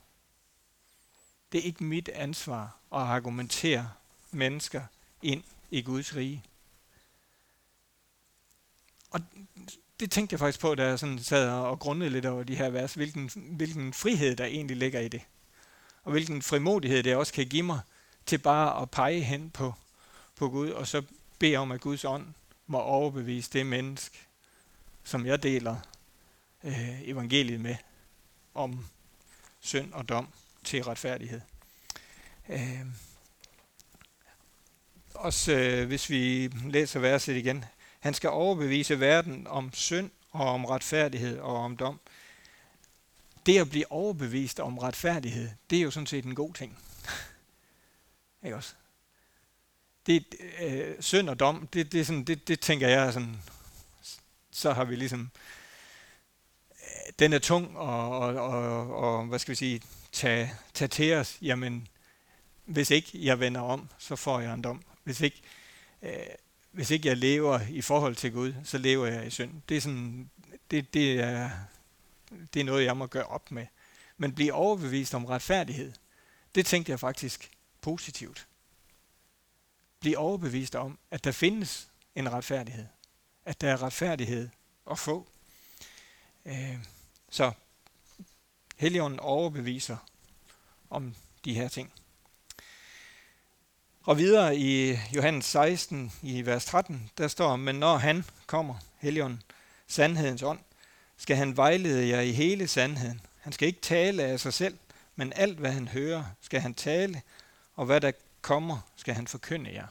Det 1.52 1.60
er 1.60 1.64
ikke 1.64 1.84
mit 1.84 2.10
ansvar 2.10 2.64
at 2.92 3.00
argumentere 3.00 3.92
mennesker 4.32 4.84
ind 5.22 5.44
i 5.72 5.82
Guds 5.82 6.16
rige. 6.16 6.44
Og 9.12 9.22
det 10.02 10.12
tænkte 10.12 10.34
jeg 10.34 10.40
faktisk 10.40 10.60
på, 10.60 10.76
da 10.76 10.86
jeg 10.88 11.00
sådan 11.00 11.20
sad 11.20 11.50
og 11.50 11.80
grundede 11.80 12.10
lidt 12.10 12.26
over 12.26 12.44
de 12.44 12.56
her 12.56 12.70
vers, 12.70 12.94
hvilken, 12.94 13.32
hvilken 13.36 13.94
frihed 13.94 14.36
der 14.36 14.46
egentlig 14.46 14.78
ligger 14.78 15.00
i 15.00 15.08
det. 15.08 15.22
Og 16.04 16.12
hvilken 16.12 16.42
frimodighed 16.42 17.04
det 17.04 17.16
også 17.16 17.34
kan 17.34 17.48
give 17.48 17.64
mig 17.64 17.80
til 18.26 18.38
bare 18.38 18.82
at 18.82 18.92
pege 18.92 19.22
hen 19.22 19.50
på, 19.50 19.74
på 20.36 20.50
Gud, 20.50 20.70
og 20.70 20.88
så 20.88 21.04
bede 21.40 21.58
om, 21.58 21.72
at 21.72 21.82
Guds 21.82 22.06
ånd 22.06 22.28
må 22.68 22.80
overbevise 22.80 23.50
det 23.54 23.66
menneske, 23.66 24.18
som 25.04 25.26
jeg 25.26 25.44
deler 25.44 25.76
øh, 26.64 27.02
evangeliet 27.02 27.62
med, 27.62 27.76
om 28.54 28.86
synd 29.60 29.94
og 29.94 30.10
dom 30.10 30.28
til 30.64 30.84
retfærdighed. 30.84 31.42
Øh, 32.50 32.86
også 35.14 35.52
øh, 35.52 35.88
hvis 35.88 36.10
vi 36.10 36.48
læser 36.66 37.00
verset 37.00 37.36
igen. 37.36 37.66
Han 38.02 38.14
skal 38.14 38.30
overbevise 38.30 39.00
verden 39.00 39.48
om 39.48 39.74
synd 39.74 40.10
og 40.32 40.50
om 40.50 40.66
retfærdighed 40.66 41.40
og 41.40 41.56
om 41.56 41.78
dom. 41.78 42.00
Det 43.46 43.60
at 43.60 43.70
blive 43.70 43.92
overbevist 43.92 44.60
om 44.60 44.78
retfærdighed, 44.78 45.50
det 45.70 45.78
er 45.78 45.82
jo 45.82 45.92
sådan 45.92 46.08
set 46.08 46.26
en 46.26 46.36
god 46.36 46.54
ting. 46.54 46.78
Ikke 48.44 48.56
også? 48.56 48.74
Det, 50.06 50.26
øh, 50.60 50.96
synd 51.00 51.30
og 51.30 51.40
dom, 51.40 51.68
det, 51.68 51.92
det, 51.92 52.02
er 52.02 52.06
sådan, 52.06 52.24
det, 52.24 52.48
det 52.48 52.60
tænker 52.60 52.88
jeg 52.88 53.14
sådan, 53.14 53.42
så 54.52 54.74
har 54.74 54.84
vi 54.84 54.96
ligesom, 54.96 55.32
øh, 56.72 57.14
den 57.20 57.34
er 57.34 57.40
tung 57.40 57.78
og, 57.78 58.20
og, 58.20 58.36
og, 58.36 58.96
og 58.96 59.26
hvad 59.26 59.40
skal 59.40 59.52
vi 59.52 59.56
sige, 59.56 59.82
tage, 60.12 60.54
tage 60.74 60.88
til 60.88 61.14
os. 61.14 61.38
Jamen, 61.42 61.88
hvis 62.66 62.92
ikke 62.92 63.10
jeg 63.14 63.40
vender 63.40 63.62
om, 63.62 63.90
så 63.98 64.16
får 64.16 64.40
jeg 64.40 64.54
en 64.54 64.62
dom. 64.62 64.82
Hvis 65.04 65.22
ikke, 65.22 65.42
øh, 66.02 66.12
hvis 66.72 66.92
ikke 66.92 67.08
jeg 67.08 67.18
lever 67.18 67.60
i 67.70 67.82
forhold 67.82 68.16
til 68.16 68.32
Gud, 68.32 68.54
så 68.64 68.78
lever 68.78 69.08
jeg 69.08 69.28
i 69.28 69.30
synd. 69.30 69.62
Det 69.70 69.78
er, 69.78 69.82
sådan, 69.82 70.30
det, 70.72 70.94
det 70.94 71.20
er, 71.20 71.50
det 72.54 72.60
er 72.60 72.64
noget, 72.64 72.86
jeg 72.86 72.98
må 72.98 73.08
gøre 73.08 73.26
op 73.26 73.52
med. 73.52 73.66
Men 74.18 74.36
blive 74.36 74.54
overbevist 74.54 75.14
om 75.14 75.26
retfærdighed, 75.26 75.94
det 76.56 76.66
tænkte 76.66 76.92
jeg 76.92 77.00
faktisk 77.00 77.52
positivt. 77.82 78.48
Blive 80.00 80.18
overbevist 80.18 80.76
om, 80.76 81.00
at 81.12 81.24
der 81.24 81.32
findes 81.32 81.90
en 82.16 82.32
retfærdighed. 82.32 82.86
At 83.46 83.62
der 83.62 83.72
er 83.72 83.84
retfærdighed 83.84 84.50
at 84.92 85.00
få. 85.00 85.28
Øh, 86.46 86.78
så 87.30 87.52
Helligånden 88.78 89.20
overbeviser 89.20 89.98
om 90.90 91.16
de 91.46 91.54
her 91.54 91.68
ting. 91.68 91.94
Og 94.04 94.18
videre 94.18 94.58
i 94.58 94.98
Johannes 95.16 95.46
16 95.46 96.12
i 96.22 96.46
vers 96.46 96.66
13, 96.66 97.12
der 97.18 97.28
står, 97.28 97.56
men 97.56 97.76
når 97.76 97.98
han 97.98 98.26
kommer, 98.46 98.76
Helligånden, 99.00 99.42
sandhedens 99.88 100.44
ånd, 100.44 100.60
skal 101.18 101.36
han 101.36 101.58
vejlede 101.58 102.08
jer 102.08 102.22
i 102.22 102.32
hele 102.32 102.68
sandheden. 102.68 103.22
Han 103.40 103.54
skal 103.54 103.68
ikke 103.68 103.82
tale 103.82 104.24
af 104.24 104.40
sig 104.40 104.54
selv, 104.54 104.78
men 105.16 105.34
alt 105.36 105.60
hvad 105.60 105.72
han 105.72 105.88
hører, 105.88 106.24
skal 106.42 106.62
han 106.62 106.74
tale, 106.74 107.22
og 107.76 107.86
hvad 107.86 108.02
der 108.02 108.12
kommer, 108.42 108.80
skal 108.96 109.14
han 109.14 109.28
forkynde 109.28 109.74
jer. 109.74 109.88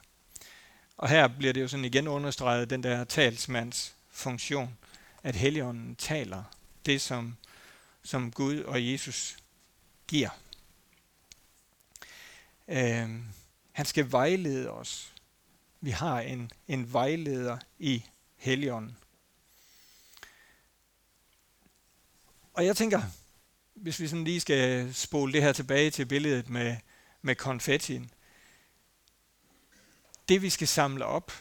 Og 0.97 1.09
her 1.09 1.29
bliver 1.29 1.53
det 1.53 1.61
jo 1.61 1.69
sådan 1.69 1.85
igen 1.85 2.09
understreget, 2.09 2.71
den 2.71 2.83
der 2.83 3.05
talsmands 3.05 3.95
funktion, 4.11 4.79
at 5.23 5.37
Helligånden 5.37 5.97
taler 5.97 6.45
det, 6.87 7.01
som, 7.01 7.37
som 8.03 8.33
Gud 8.33 8.61
og 8.61 8.93
Jesus 8.93 9.37
giver. 10.09 10.31
Øhm, 12.69 13.25
han 13.81 13.87
skal 13.87 14.13
vejlede 14.13 14.71
os. 14.71 15.15
Vi 15.81 15.91
har 15.91 16.21
en, 16.21 16.51
en 16.69 16.93
vejleder 16.93 17.59
i 17.79 18.05
Helligånden. 18.37 18.97
Og 22.53 22.67
jeg 22.67 22.77
tænker, 22.77 23.03
hvis 23.75 24.01
vi 24.01 24.09
sådan 24.09 24.25
lige 24.25 24.41
skal 24.41 24.95
spole 24.95 25.33
det 25.33 25.43
her 25.43 25.53
tilbage 25.53 25.91
til 25.91 26.07
billedet 26.07 26.51
med, 26.51 26.77
med 27.23 27.35
konfettien. 27.35 28.11
Det 30.29 30.43
vi 30.43 30.51
skal 30.51 30.69
samle 30.69 31.05
op, 31.05 31.33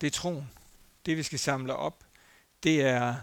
det 0.00 0.06
er 0.06 0.10
troen. 0.10 0.50
Det 1.06 1.16
vi 1.16 1.22
skal 1.22 1.38
samle 1.38 1.76
op, 1.76 2.04
det 2.62 2.82
er, 2.82 3.16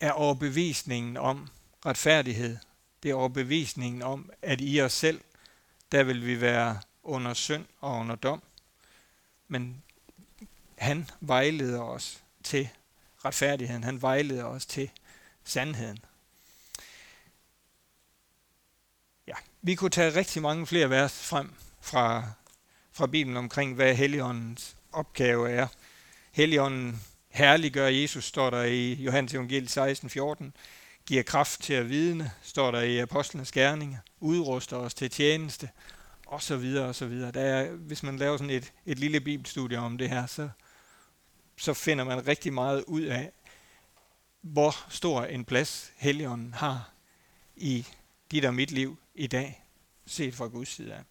er 0.00 0.12
overbevisningen 0.12 1.16
om 1.16 1.48
retfærdighed. 1.86 2.58
Det 3.02 3.10
er 3.10 3.14
overbevisningen 3.14 4.02
om, 4.02 4.30
at 4.42 4.60
i 4.60 4.80
os 4.80 4.92
selv 4.92 5.20
der 5.92 6.02
vil 6.02 6.26
vi 6.26 6.40
være 6.40 6.80
under 7.02 7.34
synd 7.34 7.64
og 7.80 7.98
under 7.98 8.14
dom. 8.14 8.42
Men 9.48 9.82
han 10.78 11.10
vejleder 11.20 11.80
os 11.82 12.22
til 12.44 12.68
retfærdigheden. 13.24 13.84
Han 13.84 14.02
vejleder 14.02 14.44
os 14.44 14.66
til 14.66 14.90
sandheden. 15.44 15.98
Ja, 19.26 19.34
vi 19.62 19.74
kunne 19.74 19.90
tage 19.90 20.14
rigtig 20.14 20.42
mange 20.42 20.66
flere 20.66 20.90
vers 20.90 21.26
frem 21.26 21.54
fra, 21.80 22.24
fra 22.92 23.06
Bibelen 23.06 23.36
omkring, 23.36 23.74
hvad 23.74 23.94
Helligåndens 23.94 24.76
opgave 24.92 25.50
er. 25.50 25.66
Helligånden 26.32 27.02
herliggør 27.28 27.86
Jesus, 27.86 28.24
står 28.24 28.50
der 28.50 28.62
i 28.62 28.94
Johannes 28.94 29.34
evangeliet 29.34 29.70
16, 29.70 30.10
14 30.10 30.54
giver 31.06 31.22
kraft 31.22 31.62
til 31.62 31.74
at 31.74 31.88
vidne, 31.88 32.30
står 32.42 32.70
der 32.70 32.80
i 32.80 32.98
Apostlenes 32.98 33.52
Gerninger, 33.52 33.98
udruster 34.20 34.76
os 34.76 34.94
til 34.94 35.10
tjeneste, 35.10 35.68
og 36.26 36.42
så 36.42 36.56
videre, 36.56 36.86
og 36.86 36.94
så 36.94 37.06
videre. 37.06 37.30
Der 37.30 37.40
er, 37.40 37.72
hvis 37.72 38.02
man 38.02 38.16
laver 38.16 38.36
sådan 38.36 38.50
et, 38.50 38.72
et 38.86 38.98
lille 38.98 39.20
bibelstudie 39.20 39.78
om 39.78 39.98
det 39.98 40.08
her, 40.08 40.26
så, 40.26 40.48
så 41.56 41.74
finder 41.74 42.04
man 42.04 42.26
rigtig 42.26 42.52
meget 42.52 42.84
ud 42.86 43.02
af, 43.02 43.32
hvor 44.40 44.86
stor 44.88 45.24
en 45.24 45.44
plads 45.44 45.92
Helligånden 45.96 46.54
har 46.54 46.90
i 47.56 47.86
dit 48.30 48.44
og 48.44 48.54
mit 48.54 48.70
liv 48.70 48.98
i 49.14 49.26
dag, 49.26 49.64
set 50.06 50.34
fra 50.34 50.46
Guds 50.46 50.68
side 50.68 50.94
af. 50.94 51.02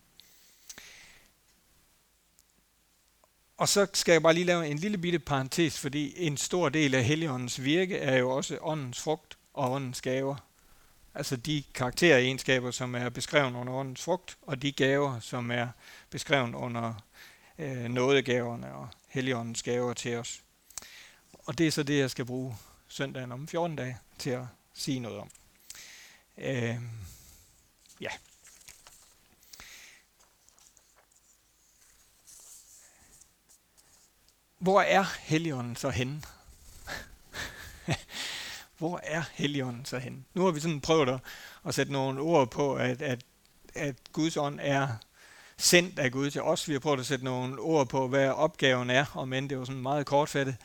Og 3.57 3.69
så 3.69 3.87
skal 3.93 4.11
jeg 4.11 4.21
bare 4.21 4.33
lige 4.33 4.45
lave 4.45 4.67
en 4.67 4.77
lille 4.77 4.97
bitte 4.97 5.19
parentes, 5.19 5.79
fordi 5.79 6.13
en 6.17 6.37
stor 6.37 6.69
del 6.69 6.95
af 6.95 7.03
Helligåndens 7.03 7.63
virke 7.63 7.97
er 7.97 8.17
jo 8.17 8.29
også 8.29 8.57
åndens 8.61 8.99
frugt 8.99 9.37
og 9.53 9.71
åndens 9.71 10.01
gaver. 10.01 10.35
Altså 11.13 11.35
de 11.35 11.63
karakteregenskaber, 11.73 12.71
som 12.71 12.95
er 12.95 13.09
beskrevet 13.09 13.55
under 13.55 13.73
åndens 13.73 14.03
frugt, 14.03 14.37
og 14.41 14.61
de 14.61 14.71
gaver, 14.71 15.19
som 15.19 15.51
er 15.51 15.67
beskrevet 16.09 16.55
under 16.55 16.93
øh, 17.57 17.83
nådegaverne 17.83 18.73
og 18.73 18.89
heligåndens 19.07 19.63
gaver 19.63 19.93
til 19.93 20.15
os. 20.15 20.41
Og 21.45 21.57
det 21.57 21.67
er 21.67 21.71
så 21.71 21.83
det, 21.83 21.99
jeg 21.99 22.11
skal 22.11 22.25
bruge 22.25 22.57
søndagen 22.87 23.31
om 23.31 23.47
14 23.47 23.75
dage 23.75 23.97
til 24.19 24.29
at 24.29 24.45
sige 24.73 24.99
noget 24.99 25.19
om. 25.19 25.29
Øh, 26.37 26.75
ja. 28.01 28.09
Hvor 34.57 34.81
er 34.81 35.05
Helligånden 35.19 35.75
så 35.75 35.89
henne? 35.89 36.21
hvor 38.81 38.99
er 39.03 39.23
Helligånden 39.33 39.85
så 39.85 39.97
hen? 39.97 40.25
Nu 40.33 40.43
har 40.43 40.51
vi 40.51 40.59
sådan 40.59 40.81
prøvet 40.81 41.09
at, 41.09 41.19
at 41.65 41.75
sætte 41.75 41.91
nogle 41.91 42.21
ord 42.21 42.51
på, 42.51 42.75
at, 42.75 43.01
at, 43.01 43.23
at 43.75 43.95
Guds 44.13 44.37
ånd 44.37 44.59
er 44.61 44.87
sendt 45.57 45.99
af 45.99 46.11
Gud 46.11 46.31
til 46.31 46.41
os. 46.41 46.67
Vi 46.67 46.73
har 46.73 46.79
prøvet 46.79 46.99
at 46.99 47.05
sætte 47.05 47.25
nogle 47.25 47.59
ord 47.59 47.89
på, 47.89 48.07
hvad 48.07 48.29
opgaven 48.29 48.89
er, 48.89 49.05
og 49.13 49.27
men 49.27 49.49
det 49.49 49.59
var 49.59 49.65
sådan 49.65 49.81
meget 49.81 50.05
kortfattet. 50.05 50.55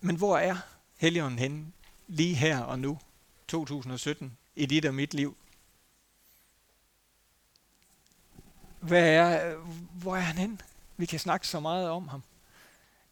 Men 0.00 0.16
hvor 0.16 0.38
er 0.38 0.56
Helligånden 0.96 1.38
hen 1.38 1.72
lige 2.06 2.34
her 2.34 2.60
og 2.60 2.78
nu, 2.78 2.98
2017, 3.48 4.36
i 4.56 4.66
dit 4.66 4.84
og 4.84 4.94
mit 4.94 5.14
liv? 5.14 5.36
Hvad 8.80 9.08
er, 9.08 9.56
hvor 9.92 10.16
er 10.16 10.20
han 10.20 10.38
hen? 10.38 10.60
Vi 10.96 11.06
kan 11.06 11.18
snakke 11.18 11.48
så 11.48 11.60
meget 11.60 11.88
om 11.88 12.08
ham 12.08 12.22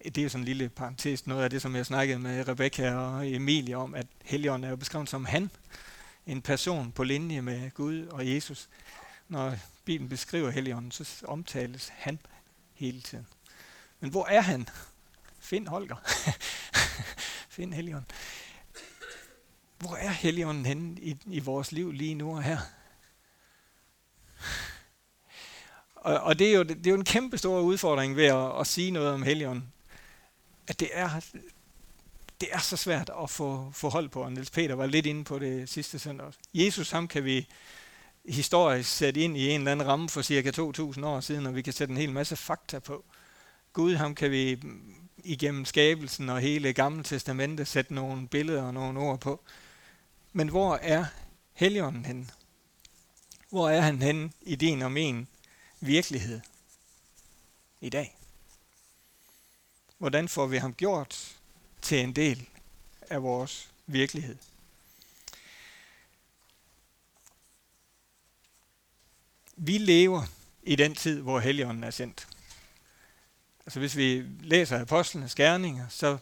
det 0.05 0.19
er 0.19 0.23
jo 0.23 0.29
sådan 0.29 0.43
en 0.43 0.45
lille 0.45 0.69
parentes, 0.69 1.27
noget 1.27 1.45
af 1.45 1.51
det, 1.51 1.63
som 1.63 1.77
jeg 1.77 1.87
snakkede 1.87 2.19
med 2.19 2.49
Rebecca 2.49 2.95
og 2.95 3.31
Emilie 3.33 3.77
om, 3.77 3.95
at 3.95 4.07
Helligånden 4.25 4.65
er 4.65 4.71
jo 4.71 4.77
beskrevet 4.77 5.09
som 5.09 5.25
han, 5.25 5.51
en 6.27 6.43
person 6.43 6.93
på 6.93 7.05
linje 7.05 7.43
med 7.43 7.71
Gud 7.71 8.07
og 8.07 8.31
Jesus. 8.31 8.69
Når 9.29 9.57
Bibelen 9.85 10.09
beskriver 10.09 10.51
Helligånden, 10.51 10.91
så 10.91 11.25
omtales 11.25 11.89
han 11.89 12.19
hele 12.75 13.01
tiden. 13.01 13.27
Men 14.01 14.11
hvor 14.11 14.27
er 14.27 14.41
han? 14.41 14.69
Find 15.39 15.69
Holger. 15.69 15.97
Find 17.57 17.75
Helligånden. 17.75 18.11
Hvor 19.79 19.97
er 19.97 20.11
Helligånden 20.11 20.67
henne 20.67 21.01
i, 21.01 21.17
i 21.27 21.39
vores 21.39 21.73
liv 21.73 21.93
lige 21.93 22.15
nu 22.15 22.37
og 22.37 22.43
her? 22.43 22.59
Og, 25.95 26.21
og 26.21 26.39
det, 26.39 26.49
er 26.49 26.53
jo, 26.53 26.63
det 26.63 26.87
er 26.87 26.91
jo 26.91 26.97
en 26.97 27.05
kæmpe 27.05 27.39
stor 27.39 27.61
udfordring 27.61 28.17
ved 28.17 28.25
at, 28.25 28.61
at 28.61 28.67
sige 28.67 28.91
noget 28.91 29.13
om 29.13 29.23
Helligånden 29.23 29.73
at 30.67 30.81
det 30.81 30.89
er, 30.93 31.21
det 32.41 32.49
er 32.53 32.59
så 32.59 32.77
svært 32.77 33.11
at 33.23 33.31
få, 33.31 33.71
få 33.73 33.89
hold 33.89 34.09
på, 34.09 34.23
og 34.23 34.33
Niels 34.33 34.51
Peter 34.51 34.75
var 34.75 34.87
lidt 34.87 35.07
inde 35.07 35.25
på 35.25 35.39
det 35.39 35.69
sidste 35.69 35.99
søndag 35.99 36.27
også. 36.27 36.39
Jesus, 36.55 36.91
ham 36.91 37.09
kan 37.09 37.25
vi 37.25 37.49
historisk 38.29 38.91
sætte 38.91 39.21
ind 39.21 39.37
i 39.37 39.51
en 39.51 39.61
eller 39.61 39.73
anden 39.73 39.87
ramme 39.87 40.09
for 40.09 40.23
cirka 40.23 40.51
2.000 40.51 41.07
år 41.07 41.21
siden, 41.21 41.47
og 41.47 41.55
vi 41.55 41.63
kan 41.63 41.73
sætte 41.73 41.93
en 41.93 41.99
hel 41.99 42.13
masse 42.13 42.37
fakta 42.37 42.79
på. 42.79 43.05
Gud, 43.73 43.95
ham 43.95 44.15
kan 44.15 44.31
vi 44.31 44.63
igennem 45.25 45.65
skabelsen 45.65 46.29
og 46.29 46.41
hele 46.41 46.73
Gamle 46.73 47.05
Testamentet 47.05 47.69
sætte 47.69 47.95
nogle 47.95 48.29
billeder 48.29 48.63
og 48.63 48.75
nogle 48.75 49.01
ord 49.01 49.21
på. 49.21 49.41
Men 50.33 50.49
hvor 50.49 50.77
er 50.77 51.05
Helligånden 51.53 52.05
henne? 52.05 52.27
Hvor 53.51 53.69
er 53.69 53.81
han 53.81 54.03
henne 54.03 54.31
i 54.43 54.55
din 54.55 54.83
og 54.83 54.93
min 54.93 55.29
virkelighed 55.81 56.41
i 57.81 57.89
dag? 57.89 58.17
Hvordan 59.99 60.29
får 60.29 60.47
vi 60.47 60.57
ham 60.57 60.75
gjort 60.75 61.37
til 61.83 62.01
en 62.01 62.13
del 62.13 62.49
af 63.01 63.23
vores 63.23 63.71
virkelighed? 63.87 64.37
Vi 69.57 69.79
lever 69.79 70.23
i 70.63 70.77
den 70.77 70.95
tid, 70.95 71.21
hvor 71.21 71.41
Helligånden 71.41 71.85
er 71.85 71.91
sendt. 71.91 72.29
Altså 73.67 73.79
hvis 73.79 73.97
vi 73.97 74.25
læser 74.41 74.81
apostlenes 74.81 75.35
gerninger, 75.35 75.89
så 75.89 76.19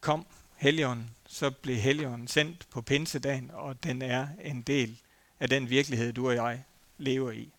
kom 0.00 0.26
Helligånden, 0.56 1.10
så 1.26 1.50
blev 1.50 1.76
Helligånden 1.76 2.28
sendt 2.28 2.66
på 2.70 2.82
pinsedagen, 2.82 3.50
og 3.50 3.82
den 3.82 4.02
er 4.02 4.28
en 4.40 4.62
del 4.62 5.00
af 5.40 5.48
den 5.48 5.70
virkelighed, 5.70 6.12
du 6.12 6.28
og 6.28 6.34
jeg 6.34 6.64
lever 6.98 7.30
i. 7.30 7.52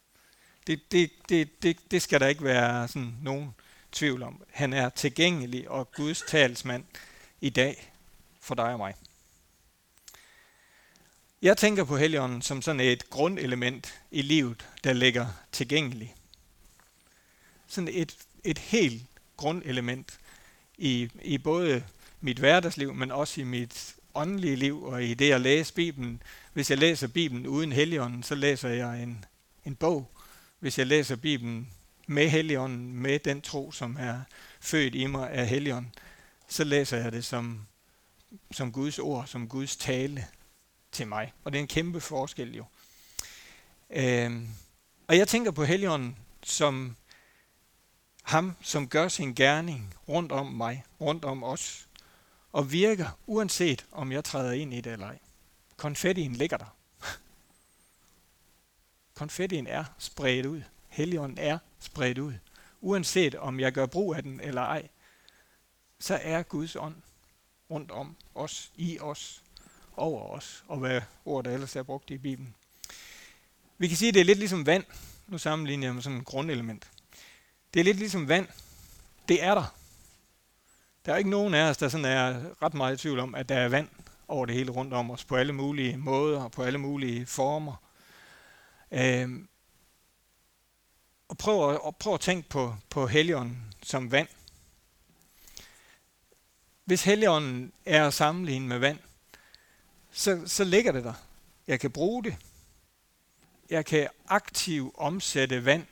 Det, 0.68 0.92
det, 0.92 1.12
det, 1.30 1.64
det, 1.64 1.78
det 1.92 2.02
skal 2.02 2.20
der 2.20 2.28
ikke 2.28 2.44
være 2.44 2.88
sådan 2.88 3.16
nogen 3.22 3.54
tvivl 3.92 4.24
om. 4.24 4.44
Han 4.50 4.74
er 4.74 4.90
tilgængelig 4.90 5.70
og 5.70 5.92
Guds 5.92 6.24
talsmand 6.28 6.84
i 7.42 7.50
dag 7.50 7.94
for 8.42 8.56
dig 8.56 8.66
og 8.66 8.78
mig. 8.78 8.94
Jeg 11.42 11.58
tænker 11.58 11.84
på 11.84 11.98
Helligånden 11.98 12.42
som 12.42 12.62
sådan 12.62 12.80
et 12.80 13.10
grundelement 13.10 14.02
i 14.12 14.22
livet, 14.22 14.68
der 14.84 14.94
ligger 14.94 15.28
tilgængelig. 15.52 16.16
Sådan 17.68 17.90
et, 17.94 18.18
et 18.44 18.58
helt 18.58 19.04
grundelement 19.38 20.20
i, 20.78 21.10
i 21.22 21.38
både 21.38 21.84
mit 22.22 22.40
hverdagsliv, 22.40 22.94
men 22.94 23.12
også 23.12 23.42
i 23.42 23.44
mit 23.44 23.96
åndelige 24.16 24.56
liv 24.56 24.84
og 24.84 25.04
i 25.04 25.14
det 25.14 25.32
at 25.32 25.42
læse 25.42 25.74
Bibelen. 25.74 26.22
Hvis 26.54 26.70
jeg 26.70 26.78
læser 26.78 27.08
Bibelen 27.08 27.48
uden 27.48 27.72
Helligånden, 27.72 28.24
så 28.24 28.36
læser 28.36 28.70
jeg 28.70 29.04
en, 29.04 29.26
en 29.66 29.76
bog. 29.76 30.12
Hvis 30.60 30.78
jeg 30.78 30.88
læser 30.88 31.16
Bibelen 31.16 31.68
med 32.10 32.30
Helligånden, 32.30 32.94
med 32.94 33.20
den 33.20 33.42
tro, 33.42 33.72
som 33.72 33.98
er 34.00 34.22
født 34.60 34.96
i 34.96 35.06
mig 35.06 35.32
af 35.32 35.48
Helligånden, 35.48 35.94
så 36.48 36.64
læser 36.64 36.98
jeg 36.98 37.12
det 37.12 37.26
som, 37.26 37.68
som 38.52 38.72
Guds 38.72 39.00
ord, 39.00 39.28
som 39.28 39.50
Guds 39.50 39.78
tale 39.78 40.28
til 40.92 41.08
mig. 41.08 41.34
Og 41.44 41.52
det 41.52 41.58
er 41.58 41.62
en 41.62 41.68
kæmpe 41.68 42.02
forskel 42.02 42.56
jo. 42.56 42.66
Øhm, 43.90 44.48
og 45.08 45.18
jeg 45.18 45.28
tænker 45.28 45.52
på 45.52 45.64
Helligånden 45.64 46.18
som 46.44 46.96
ham, 48.24 48.56
som 48.62 48.88
gør 48.88 49.08
sin 49.08 49.36
gerning 49.36 49.94
rundt 50.08 50.32
om 50.32 50.46
mig, 50.46 50.84
rundt 51.02 51.26
om 51.26 51.44
os, 51.44 51.88
og 52.52 52.72
virker, 52.72 53.20
uanset 53.28 53.86
om 53.92 54.12
jeg 54.12 54.24
træder 54.24 54.52
ind 54.52 54.74
i 54.74 54.82
det 54.82 54.94
eller 54.94 55.08
ej. 55.08 55.20
Konfettien 55.78 56.34
ligger 56.34 56.58
der. 56.58 56.76
Konfettien 59.20 59.68
er 59.68 59.84
spredt 59.98 60.46
ud. 60.46 60.62
Helligånden 60.90 61.38
er 61.38 61.58
spredt 61.80 62.18
ud. 62.18 62.34
Uanset 62.82 63.36
om 63.36 63.60
jeg 63.60 63.72
gør 63.72 63.86
brug 63.86 64.16
af 64.16 64.24
den 64.24 64.40
eller 64.40 64.62
ej, 64.62 64.88
så 66.00 66.20
er 66.22 66.44
Guds 66.44 66.76
ånd 66.76 66.96
rundt 67.70 67.92
om 67.92 68.16
os, 68.36 68.72
i 68.76 69.00
os, 69.00 69.44
over 69.98 70.24
os, 70.24 70.64
og 70.68 70.78
hvad 70.78 71.02
ord 71.26 71.44
der 71.44 71.52
ellers 71.52 71.76
er 71.76 71.84
brugt 71.84 72.10
i 72.10 72.18
Bibelen. 72.18 72.56
Vi 73.78 73.88
kan 73.88 73.98
sige, 73.98 74.10
at 74.10 74.14
det 74.14 74.22
er 74.22 74.26
lidt 74.26 74.40
ligesom 74.40 74.66
vand. 74.66 74.84
Nu 75.28 75.38
sammenligner 75.38 75.88
jeg 75.88 75.94
med 75.94 76.04
sådan 76.04 76.20
et 76.20 76.26
grundelement. 76.26 76.88
Det 77.74 77.80
er 77.80 77.84
lidt 77.84 77.98
ligesom 77.98 78.28
vand. 78.28 78.48
Det 79.28 79.44
er 79.44 79.56
der. 79.56 79.76
Der 81.06 81.14
er 81.14 81.18
ikke 81.18 81.30
nogen 81.30 81.54
af 81.54 81.70
os, 81.70 81.78
der 81.78 81.90
sådan 81.90 82.06
er 82.06 82.42
ret 82.62 82.74
meget 82.74 82.94
i 82.94 82.98
tvivl 82.98 83.20
om, 83.20 83.36
at 83.36 83.50
der 83.50 83.56
er 83.56 83.70
vand 83.70 83.90
over 84.28 84.46
det 84.46 84.56
hele 84.56 84.72
rundt 84.72 84.94
om 84.94 85.12
os, 85.12 85.26
på 85.26 85.36
alle 85.36 85.54
mulige 85.54 85.98
måder 85.98 86.44
og 86.44 86.52
på 86.52 86.64
alle 86.64 86.80
mulige 86.80 87.26
former. 87.26 87.76
Øhm, 88.92 89.50
og 91.30 91.38
prøv 91.38 91.70
at, 91.70 91.80
og 91.80 91.96
prøv 91.96 92.14
at 92.14 92.20
tænke 92.20 92.50
på, 92.50 92.76
på 92.90 93.08
Helligånden 93.08 93.74
som 93.84 94.12
vand. 94.12 94.28
Hvis 96.86 97.04
Helligånden 97.04 97.74
er 97.86 98.08
at 98.08 98.14
sammenligne 98.14 98.68
med 98.68 98.80
vand, 98.80 99.00
så, 100.12 100.44
så 100.46 100.64
ligger 100.64 100.92
det 100.92 101.04
der. 101.04 101.14
Jeg 101.68 101.80
kan 101.80 101.92
bruge 101.92 102.24
det. 102.24 102.38
Jeg 103.70 103.86
kan 103.86 104.08
aktivt 104.28 104.96
omsætte 104.98 105.66
vand 105.66 105.86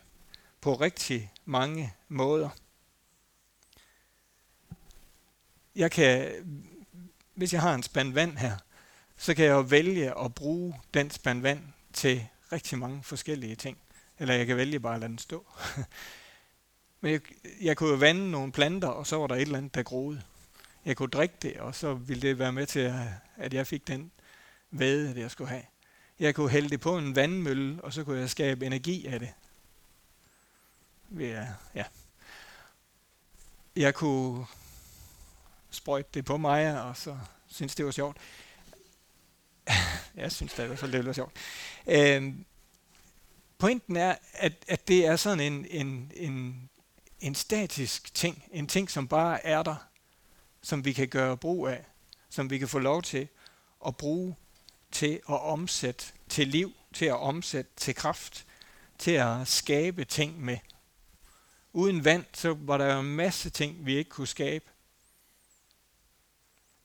på 0.62 0.74
rigtig 0.76 1.32
mange 1.46 1.94
måder. 2.08 2.50
Jeg 5.76 5.92
kan, 5.92 6.32
hvis 7.34 7.54
jeg 7.54 7.62
har 7.62 7.76
en 7.76 7.84
spand 7.84 8.14
vand 8.14 8.38
her, 8.38 8.58
så 9.18 9.34
kan 9.34 9.46
jeg 9.46 9.52
jo 9.52 9.60
vælge 9.60 10.20
at 10.20 10.36
bruge 10.36 10.82
den 10.94 11.12
spand 11.12 11.42
vand 11.42 11.64
til 11.94 12.28
rigtig 12.52 12.78
mange 12.78 13.04
forskellige 13.04 13.56
ting. 13.56 13.78
Eller 14.20 14.34
jeg 14.34 14.48
kan 14.48 14.58
vælge 14.58 14.80
bare 14.80 14.94
at 14.94 15.00
lade 15.00 15.10
den 15.10 15.18
stå. 15.18 15.46
Men 17.02 17.12
jeg, 17.12 17.22
jeg 17.62 17.78
kunne 17.78 17.90
jo 17.90 17.96
vande 17.96 18.32
nogle 18.32 18.52
planter, 18.52 18.88
og 18.88 19.08
så 19.08 19.18
var 19.18 19.28
der 19.28 19.36
et 19.36 19.42
eller 19.42 19.58
andet, 19.58 19.76
der 19.76 19.84
groede. 19.84 20.22
Jeg 20.86 20.98
kunne 20.98 21.10
drikke 21.10 21.36
det, 21.42 21.58
og 21.58 21.76
så 21.76 21.94
ville 21.94 22.22
det 22.22 22.40
være 22.40 22.54
med 22.54 22.66
til, 22.66 22.80
at, 22.80 23.08
at 23.36 23.54
jeg 23.54 23.68
fik 23.68 23.88
den 23.88 24.12
væde, 24.72 25.16
det 25.16 25.22
jeg 25.22 25.32
skulle 25.32 25.50
have. 25.50 25.64
Jeg 26.20 26.36
kunne 26.36 26.50
hælde 26.50 26.70
det 26.70 26.80
på 26.80 26.98
en 26.98 27.16
vandmølle, 27.16 27.84
og 27.84 27.94
så 27.94 28.04
kunne 28.04 28.20
jeg 28.20 28.30
skabe 28.30 28.66
energi 28.66 29.06
af 29.08 29.20
det. 29.20 29.34
Ja, 31.20 31.48
ja. 31.76 31.84
Jeg 33.76 33.96
kunne 33.96 34.46
sprøjte 35.70 36.10
det 36.14 36.26
på 36.26 36.38
mig, 36.38 36.84
og 36.84 36.98
så 36.98 37.18
synes 37.48 37.76
det 37.76 37.86
var 37.86 37.92
sjovt. 37.92 38.18
jeg 40.16 40.32
synes 40.32 40.54
det 40.54 40.64
i 40.64 40.68
hvert 40.68 40.80
fald, 40.80 40.92
det 40.92 41.06
var 41.06 41.14
sjovt. 41.14 41.34
Øhm, 41.88 42.46
pointen 43.58 43.96
er, 43.96 44.16
at, 44.34 44.54
at 44.68 44.88
det 44.88 45.06
er 45.06 45.16
sådan 45.16 45.40
en, 45.40 45.66
en, 45.70 46.12
en, 46.16 46.70
en 47.20 47.36
statisk 47.36 48.14
ting. 48.14 48.44
En 48.52 48.68
ting, 48.68 48.92
som 48.92 49.08
bare 49.08 49.46
er 49.46 49.64
der, 49.64 49.76
som 50.62 50.86
vi 50.86 50.94
kan 50.94 51.08
gøre 51.08 51.38
brug 51.38 51.68
af, 51.68 51.86
som 52.30 52.50
vi 52.50 52.58
kan 52.58 52.68
få 52.68 52.80
lov 52.80 53.02
til 53.02 53.28
at 53.88 53.98
bruge 53.98 54.36
til 54.92 55.20
at 55.30 55.42
omsætte 55.42 56.06
til 56.30 56.48
liv, 56.48 56.74
til 56.94 57.06
at 57.06 57.20
omsætte 57.20 57.72
til 57.76 57.96
kraft, 57.96 58.46
til 58.98 59.12
at 59.12 59.48
skabe 59.48 60.06
ting 60.06 60.42
med. 60.42 60.58
Uden 61.74 62.06
vand, 62.06 62.26
så 62.34 62.58
var 62.60 62.78
der 62.78 62.94
jo 62.94 63.00
en 63.00 63.16
masse 63.16 63.50
ting, 63.50 63.86
vi 63.86 63.96
ikke 63.98 64.10
kunne 64.10 64.28
skabe. 64.28 64.66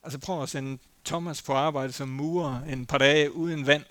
Altså 0.03 0.19
prøv 0.19 0.43
at 0.43 0.49
sende 0.49 0.79
Thomas 1.05 1.43
på 1.43 1.53
arbejde 1.53 1.93
som 1.93 2.09
murer 2.09 2.63
en 2.65 2.87
par 2.87 2.99
dage 2.99 3.33
uden 3.33 3.67
vand, 3.67 3.85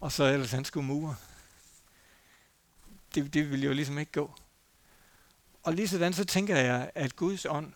og 0.00 0.12
så 0.12 0.24
ellers 0.24 0.52
han 0.52 0.64
skulle 0.64 0.86
mure. 0.86 1.16
Det, 3.16 3.34
det 3.34 3.50
ville 3.50 3.66
jo 3.66 3.72
ligesom 3.72 3.98
ikke 3.98 4.12
gå. 4.12 4.34
Og 5.62 5.72
lige 5.74 5.88
sådan 5.88 6.12
så 6.12 6.24
tænker 6.24 6.56
jeg, 6.56 6.90
at 6.94 7.16
Guds 7.16 7.46
ånd 7.46 7.72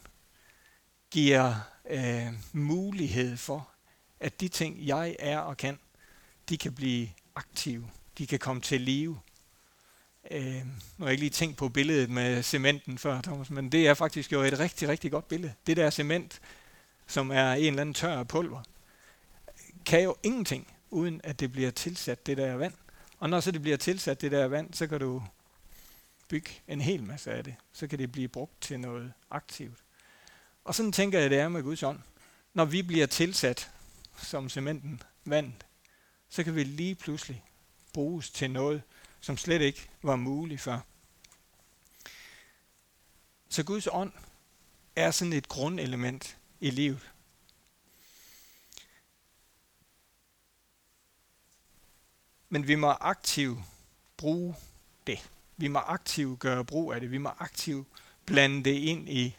giver 1.10 1.54
øh, 1.90 2.26
mulighed 2.52 3.36
for, 3.36 3.68
at 4.20 4.40
de 4.40 4.48
ting, 4.48 4.86
jeg 4.86 5.16
er 5.18 5.38
og 5.38 5.56
kan, 5.56 5.78
de 6.48 6.58
kan 6.58 6.74
blive 6.74 7.08
aktive. 7.34 7.90
De 8.18 8.26
kan 8.26 8.38
komme 8.38 8.62
til 8.62 8.80
live. 8.80 9.20
Øh, 10.30 10.54
nu 10.54 10.64
har 10.98 11.04
jeg 11.04 11.12
ikke 11.12 11.22
lige 11.22 11.30
tænkt 11.30 11.56
på 11.56 11.68
billedet 11.68 12.10
med 12.10 12.42
cementen 12.42 12.98
før, 12.98 13.20
Thomas, 13.20 13.50
men 13.50 13.72
det 13.72 13.88
er 13.88 13.94
faktisk 13.94 14.32
jo 14.32 14.40
et 14.40 14.58
rigtig, 14.58 14.88
rigtig 14.88 15.10
godt 15.10 15.28
billede. 15.28 15.52
Det 15.66 15.76
der 15.76 15.90
cement, 15.90 16.40
som 17.06 17.30
er 17.30 17.52
en 17.52 17.64
eller 17.64 17.80
anden 17.80 17.94
tør 17.94 18.22
pulver, 18.22 18.62
kan 19.86 20.02
jo 20.02 20.16
ingenting, 20.22 20.74
uden 20.90 21.20
at 21.24 21.40
det 21.40 21.52
bliver 21.52 21.70
tilsat 21.70 22.26
det 22.26 22.36
der 22.36 22.56
vand. 22.56 22.74
Og 23.20 23.30
når 23.30 23.40
så 23.40 23.50
det 23.50 23.62
bliver 23.62 23.76
tilsat 23.76 24.20
det 24.20 24.32
der 24.32 24.48
vand, 24.48 24.74
så 24.74 24.86
kan 24.86 25.00
du 25.00 25.22
bygge 26.28 26.50
en 26.68 26.80
hel 26.80 27.02
masse 27.02 27.32
af 27.32 27.44
det. 27.44 27.54
Så 27.72 27.86
kan 27.86 27.98
det 27.98 28.12
blive 28.12 28.28
brugt 28.28 28.60
til 28.60 28.80
noget 28.80 29.12
aktivt. 29.30 29.78
Og 30.64 30.74
sådan 30.74 30.92
tænker 30.92 31.18
jeg, 31.18 31.30
det 31.30 31.38
er 31.38 31.48
med 31.48 31.62
Guds 31.62 31.82
ånd. 31.82 32.00
Når 32.54 32.64
vi 32.64 32.82
bliver 32.82 33.06
tilsat 33.06 33.70
som 34.22 34.48
cementen 34.48 35.02
vand, 35.24 35.52
så 36.28 36.44
kan 36.44 36.54
vi 36.54 36.64
lige 36.64 36.94
pludselig 36.94 37.44
bruges 37.92 38.30
til 38.30 38.50
noget, 38.50 38.82
som 39.20 39.36
slet 39.36 39.60
ikke 39.60 39.90
var 40.02 40.16
muligt 40.16 40.60
før. 40.60 40.80
Så 43.48 43.62
Guds 43.62 43.88
ånd 43.92 44.12
er 44.96 45.10
sådan 45.10 45.32
et 45.32 45.48
grundelement 45.48 46.36
i 46.60 46.70
livet. 46.70 47.10
Men 52.52 52.68
vi 52.68 52.74
må 52.74 52.88
aktivt 52.88 53.58
bruge 54.16 54.56
det. 55.06 55.30
Vi 55.56 55.68
må 55.68 55.78
aktivt 55.78 56.38
gøre 56.38 56.64
brug 56.64 56.92
af 56.92 57.00
det. 57.00 57.10
Vi 57.10 57.18
må 57.18 57.28
aktivt 57.38 57.88
blande 58.26 58.64
det 58.64 58.74
ind 58.74 59.08
i, 59.08 59.36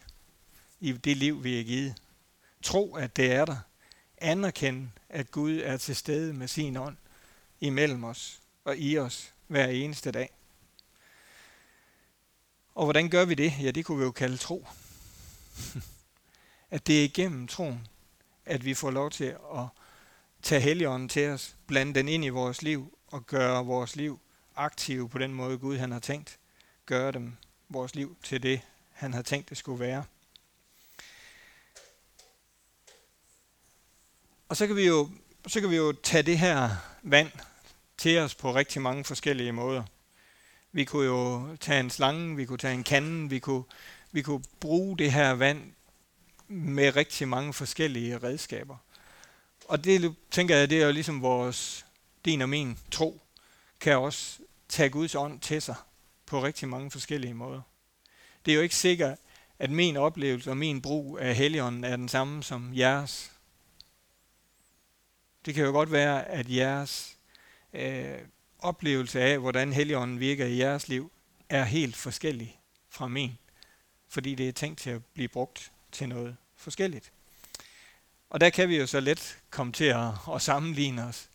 i 0.79 0.91
det 0.91 1.17
liv, 1.17 1.43
vi 1.43 1.59
er 1.59 1.63
givet. 1.63 2.01
Tro, 2.61 2.95
at 2.95 3.15
det 3.15 3.31
er 3.31 3.45
der 3.45 3.57
anerkende, 4.17 4.91
at 5.09 5.31
Gud 5.31 5.57
er 5.63 5.77
til 5.77 5.95
stede 5.95 6.33
med 6.33 6.47
sin 6.47 6.77
ånd 6.77 6.97
imellem 7.59 8.03
os 8.03 8.41
og 8.65 8.77
i 8.77 8.97
os 8.97 9.33
hver 9.47 9.67
eneste 9.67 10.11
dag. 10.11 10.29
Og 12.75 12.85
hvordan 12.85 13.09
gør 13.09 13.25
vi 13.25 13.33
det? 13.33 13.53
Ja, 13.61 13.71
det 13.71 13.85
kunne 13.85 13.97
vi 13.97 14.03
jo 14.03 14.11
kalde 14.11 14.37
tro. 14.37 14.67
at 16.71 16.87
det 16.87 16.99
er 16.99 17.03
igennem 17.03 17.47
troen, 17.47 17.87
at 18.45 18.65
vi 18.65 18.73
får 18.73 18.91
lov 18.91 19.09
til 19.09 19.35
at 19.55 19.65
tage 20.41 20.61
Helligånden 20.61 21.09
til 21.09 21.29
os, 21.29 21.55
blande 21.67 21.93
den 21.93 22.07
ind 22.07 22.25
i 22.25 22.29
vores 22.29 22.61
liv 22.61 22.97
og 23.11 23.27
gøre 23.27 23.65
vores 23.65 23.95
liv 23.95 24.19
aktive 24.55 25.09
på 25.09 25.17
den 25.17 25.33
måde, 25.33 25.57
Gud 25.57 25.77
han 25.77 25.91
har 25.91 25.99
tænkt. 25.99 26.39
Gøre 26.85 27.11
dem, 27.11 27.35
vores 27.69 27.95
liv, 27.95 28.17
til 28.23 28.43
det, 28.43 28.61
han 28.91 29.13
har 29.13 29.21
tænkt, 29.21 29.49
det 29.49 29.57
skulle 29.57 29.79
være. 29.79 30.03
Og 34.49 34.57
så 34.57 34.67
kan 34.67 34.75
vi 34.75 34.87
jo, 34.87 35.09
så 35.47 35.61
kan 35.61 35.69
vi 35.69 35.75
jo 35.75 35.93
tage 36.03 36.23
det 36.23 36.39
her 36.39 36.69
vand 37.03 37.31
til 37.97 38.19
os 38.19 38.35
på 38.35 38.55
rigtig 38.55 38.81
mange 38.81 39.03
forskellige 39.03 39.51
måder. 39.51 39.83
Vi 40.71 40.85
kunne 40.85 41.05
jo 41.05 41.47
tage 41.59 41.79
en 41.79 41.89
slange, 41.89 42.35
vi 42.35 42.45
kunne 42.45 42.57
tage 42.57 42.73
en 42.73 42.83
kande, 42.83 43.29
vi 43.29 43.39
kunne, 43.39 43.63
vi 44.11 44.21
kunne 44.21 44.43
bruge 44.59 44.97
det 44.97 45.11
her 45.11 45.31
vand 45.31 45.73
med 46.47 46.95
rigtig 46.95 47.27
mange 47.27 47.53
forskellige 47.53 48.17
redskaber. 48.17 48.77
Og 49.67 49.83
det 49.83 50.15
tænker 50.31 50.55
jeg, 50.55 50.69
det 50.69 50.81
er 50.81 50.85
jo 50.85 50.91
ligesom 50.91 51.21
vores, 51.21 51.85
din 52.25 52.41
og 52.41 52.49
min 52.49 52.79
tro, 52.91 53.21
kan 53.79 53.97
også 53.97 54.39
tage 54.69 54.89
Guds 54.89 55.15
ånd 55.15 55.39
til 55.39 55.61
sig 55.61 55.75
på 56.25 56.43
rigtig 56.43 56.69
mange 56.69 56.91
forskellige 56.91 57.33
måder. 57.33 57.61
Det 58.45 58.51
er 58.51 58.55
jo 58.55 58.61
ikke 58.61 58.75
sikkert, 58.75 59.17
at 59.59 59.69
min 59.69 59.97
oplevelse 59.97 60.49
og 60.49 60.57
min 60.57 60.81
brug 60.81 61.19
af 61.19 61.35
Helligånden 61.35 61.83
er 61.83 61.95
den 61.95 62.09
samme 62.09 62.43
som 62.43 62.77
jeres. 62.77 63.31
Det 65.45 65.55
kan 65.55 65.65
jo 65.65 65.71
godt 65.71 65.91
være, 65.91 66.25
at 66.27 66.49
jeres 66.49 67.17
øh, 67.73 68.19
oplevelse 68.59 69.21
af, 69.21 69.39
hvordan 69.39 69.73
Helligånden 69.73 70.19
virker 70.19 70.45
i 70.45 70.57
jeres 70.57 70.87
liv, 70.87 71.11
er 71.49 71.63
helt 71.63 71.95
forskellig 71.95 72.59
fra 72.89 73.07
min, 73.07 73.37
fordi 74.09 74.35
det 74.35 74.47
er 74.47 74.53
tænkt 74.53 74.79
til 74.79 74.89
at 74.89 75.05
blive 75.05 75.27
brugt 75.27 75.71
til 75.91 76.09
noget 76.09 76.37
forskelligt. 76.55 77.11
Og 78.29 78.41
der 78.41 78.49
kan 78.49 78.69
vi 78.69 78.77
jo 78.77 78.87
så 78.87 78.99
let 78.99 79.37
komme 79.49 79.73
til 79.73 79.85
at, 79.85 80.07
at 80.35 80.41
sammenligne 80.41 81.03
os 81.03 81.29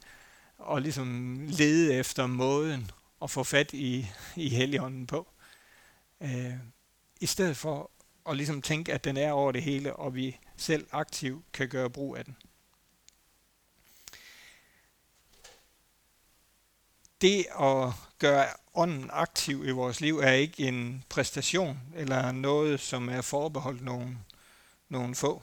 og 0.58 0.82
ligesom 0.82 1.38
lede 1.48 1.94
efter 1.94 2.26
måden 2.26 2.90
at 3.22 3.30
få 3.30 3.44
fat 3.44 3.72
i, 3.72 4.06
i 4.36 4.48
Helligånden 4.48 5.06
på. 5.06 5.28
Øh, 6.20 6.54
I 7.20 7.26
stedet 7.26 7.56
for 7.56 7.90
at 8.28 8.36
ligesom 8.36 8.62
tænke, 8.62 8.92
at 8.92 9.04
den 9.04 9.16
er 9.16 9.32
over 9.32 9.52
det 9.52 9.62
hele, 9.62 9.96
og 9.96 10.14
vi 10.14 10.38
selv 10.56 10.86
aktivt 10.92 11.52
kan 11.52 11.68
gøre 11.68 11.90
brug 11.90 12.16
af 12.16 12.24
den. 12.24 12.36
Det 17.20 17.46
at 17.60 17.92
gøre 18.18 18.46
ånden 18.74 19.10
aktiv 19.12 19.64
i 19.66 19.70
vores 19.70 20.00
liv 20.00 20.18
er 20.18 20.32
ikke 20.32 20.68
en 20.68 21.04
præstation 21.08 21.80
eller 21.94 22.32
noget, 22.32 22.80
som 22.80 23.08
er 23.08 23.20
forbeholdt 23.20 23.82
nogen, 23.82 24.18
nogen 24.88 25.14
få. 25.14 25.42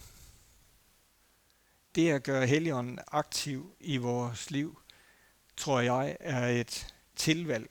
Det 1.96 2.10
at 2.10 2.24
gøre 2.24 2.48
Helligånden 2.48 3.00
aktiv 3.08 3.76
i 3.80 3.98
vores 3.98 4.52
liv, 4.52 4.83
tror 5.58 5.80
jeg, 5.80 6.18
er 6.20 6.48
et 6.48 6.94
tilvalg. 7.16 7.70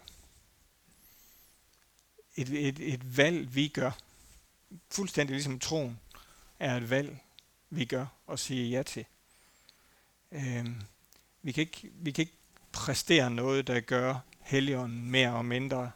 Et, 2.36 2.48
et, 2.48 2.78
et 2.78 3.16
valg, 3.16 3.54
vi 3.54 3.68
gør. 3.68 3.90
Fuldstændig 4.90 5.34
ligesom 5.34 5.58
troen 5.58 6.00
er 6.58 6.76
et 6.76 6.90
valg, 6.90 7.18
vi 7.70 7.84
gør 7.84 8.06
og 8.26 8.38
siger 8.38 8.68
ja 8.68 8.82
til. 8.82 9.04
Øhm, 10.32 10.82
vi, 11.42 11.52
kan 11.52 11.60
ikke, 11.60 11.90
vi 11.92 12.10
kan 12.10 12.22
ikke 12.22 12.36
præstere 12.72 13.30
noget, 13.30 13.66
der 13.66 13.80
gør 13.80 14.18
Helligånden 14.40 15.10
mere 15.10 15.32
og 15.32 15.44
mindre 15.44 15.90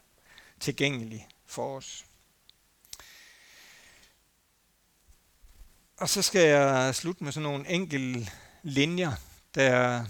tilgængelig 0.61 1.29
for 1.46 1.77
os. 1.77 2.07
Og 5.96 6.09
så 6.09 6.22
skal 6.22 6.49
jeg 6.49 6.94
slutte 6.94 7.25
med 7.25 7.33
sådan 7.33 7.42
nogle 7.42 7.68
enkelte 7.68 8.31
linjer, 8.62 9.12
der, 9.55 10.05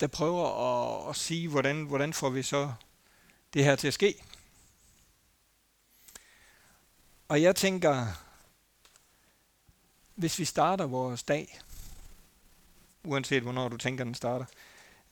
der 0.00 0.06
prøver 0.06 0.46
at, 0.46 1.10
at 1.10 1.16
sige, 1.16 1.48
hvordan, 1.48 1.84
hvordan 1.84 2.12
får 2.12 2.30
vi 2.30 2.42
så 2.42 2.72
det 3.54 3.64
her 3.64 3.76
til 3.76 3.88
at 3.88 3.94
ske. 3.94 4.24
Og 7.28 7.42
jeg 7.42 7.56
tænker, 7.56 8.06
hvis 10.14 10.38
vi 10.38 10.44
starter 10.44 10.86
vores 10.86 11.22
dag, 11.22 11.60
uanset 13.04 13.42
hvornår 13.42 13.68
du 13.68 13.76
tænker, 13.76 14.04
den 14.04 14.14
starter, 14.14 14.44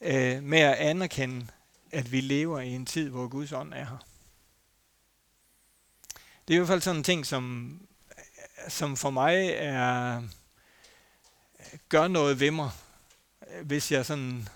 øh, 0.01 0.43
med 0.43 0.59
at 0.59 0.75
anerkende, 0.75 1.47
at 1.93 2.13
vi 2.13 2.21
lever 2.21 2.61
i 2.61 2.69
en 2.69 2.87
tid, 2.87 3.09
hvor 3.09 3.29
Guds 3.29 3.53
ånd 3.53 3.75
er 3.75 3.85
her. 3.85 4.07
Det 6.49 6.55
er 6.55 6.57
i 6.57 6.59
hvert 6.59 6.69
fald 6.69 6.81
sådan 6.81 6.97
en 6.97 7.05
ting, 7.05 7.27
som, 7.27 7.79
som 8.69 8.97
for 8.97 9.11
mig 9.11 9.49
er, 9.49 10.23
gør 11.89 12.09
noget 12.09 12.41
ved 12.41 12.51
mig, 12.51 12.71
hvis 13.63 13.93
jeg 13.93 14.07
sådan 14.07 14.49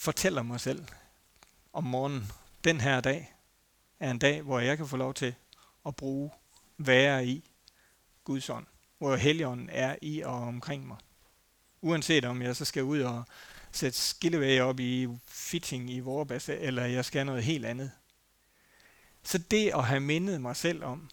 fortæller 0.00 0.42
mig 0.42 0.60
selv 0.60 0.84
om 1.72 1.84
morgenen, 1.84 2.32
den 2.64 2.80
her 2.80 3.00
dag 3.00 3.34
er 4.00 4.10
en 4.10 4.18
dag, 4.18 4.42
hvor 4.42 4.60
jeg 4.60 4.76
kan 4.76 4.88
få 4.88 4.96
lov 4.96 5.14
til 5.14 5.34
at 5.86 5.96
bruge, 5.96 6.30
være 6.78 7.26
i 7.26 7.50
Guds 8.24 8.50
ånd, 8.50 8.66
hvor 8.98 9.16
Helligånden 9.16 9.68
er 9.72 9.96
i 10.02 10.20
og 10.20 10.34
omkring 10.34 10.86
mig. 10.86 10.96
Uanset 11.80 12.24
om 12.24 12.42
jeg 12.42 12.56
så 12.56 12.64
skal 12.64 12.82
ud 12.82 13.00
og 13.00 13.24
sætte 13.72 13.98
skillevæg 13.98 14.62
op 14.62 14.80
i 14.80 15.08
fitting 15.28 15.90
i 15.90 16.00
Vorbasse, 16.00 16.58
eller 16.58 16.84
jeg 16.84 17.04
skal 17.04 17.26
noget 17.26 17.44
helt 17.44 17.66
andet. 17.66 17.90
Så 19.22 19.38
det 19.38 19.70
at 19.74 19.84
have 19.84 20.00
mindet 20.00 20.40
mig 20.40 20.56
selv 20.56 20.84
om, 20.84 21.10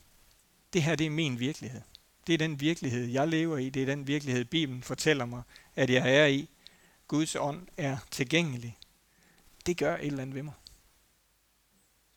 det 0.74 0.84
her 0.84 0.96
det 0.96 1.06
er 1.06 1.12
min 1.12 1.40
virkelighed. 1.40 1.82
Det 2.28 2.34
er 2.34 2.38
den 2.38 2.60
virkelighed, 2.60 3.06
jeg 3.06 3.28
lever 3.28 3.58
i. 3.58 3.70
Det 3.70 3.82
er 3.82 3.86
den 3.86 4.08
virkelighed, 4.08 4.46
Bibelen 4.46 4.84
fortæller 4.84 5.26
mig, 5.26 5.42
at 5.76 5.90
jeg 5.90 6.16
er 6.16 6.26
i. 6.26 6.50
Guds 7.08 7.36
ånd 7.36 7.68
er 7.78 7.98
tilgængelig. 8.12 8.78
Det 9.66 9.78
gør 9.78 9.98
et 9.98 10.06
eller 10.06 10.22
andet 10.22 10.36
ved 10.36 10.44
mig. 10.44 10.54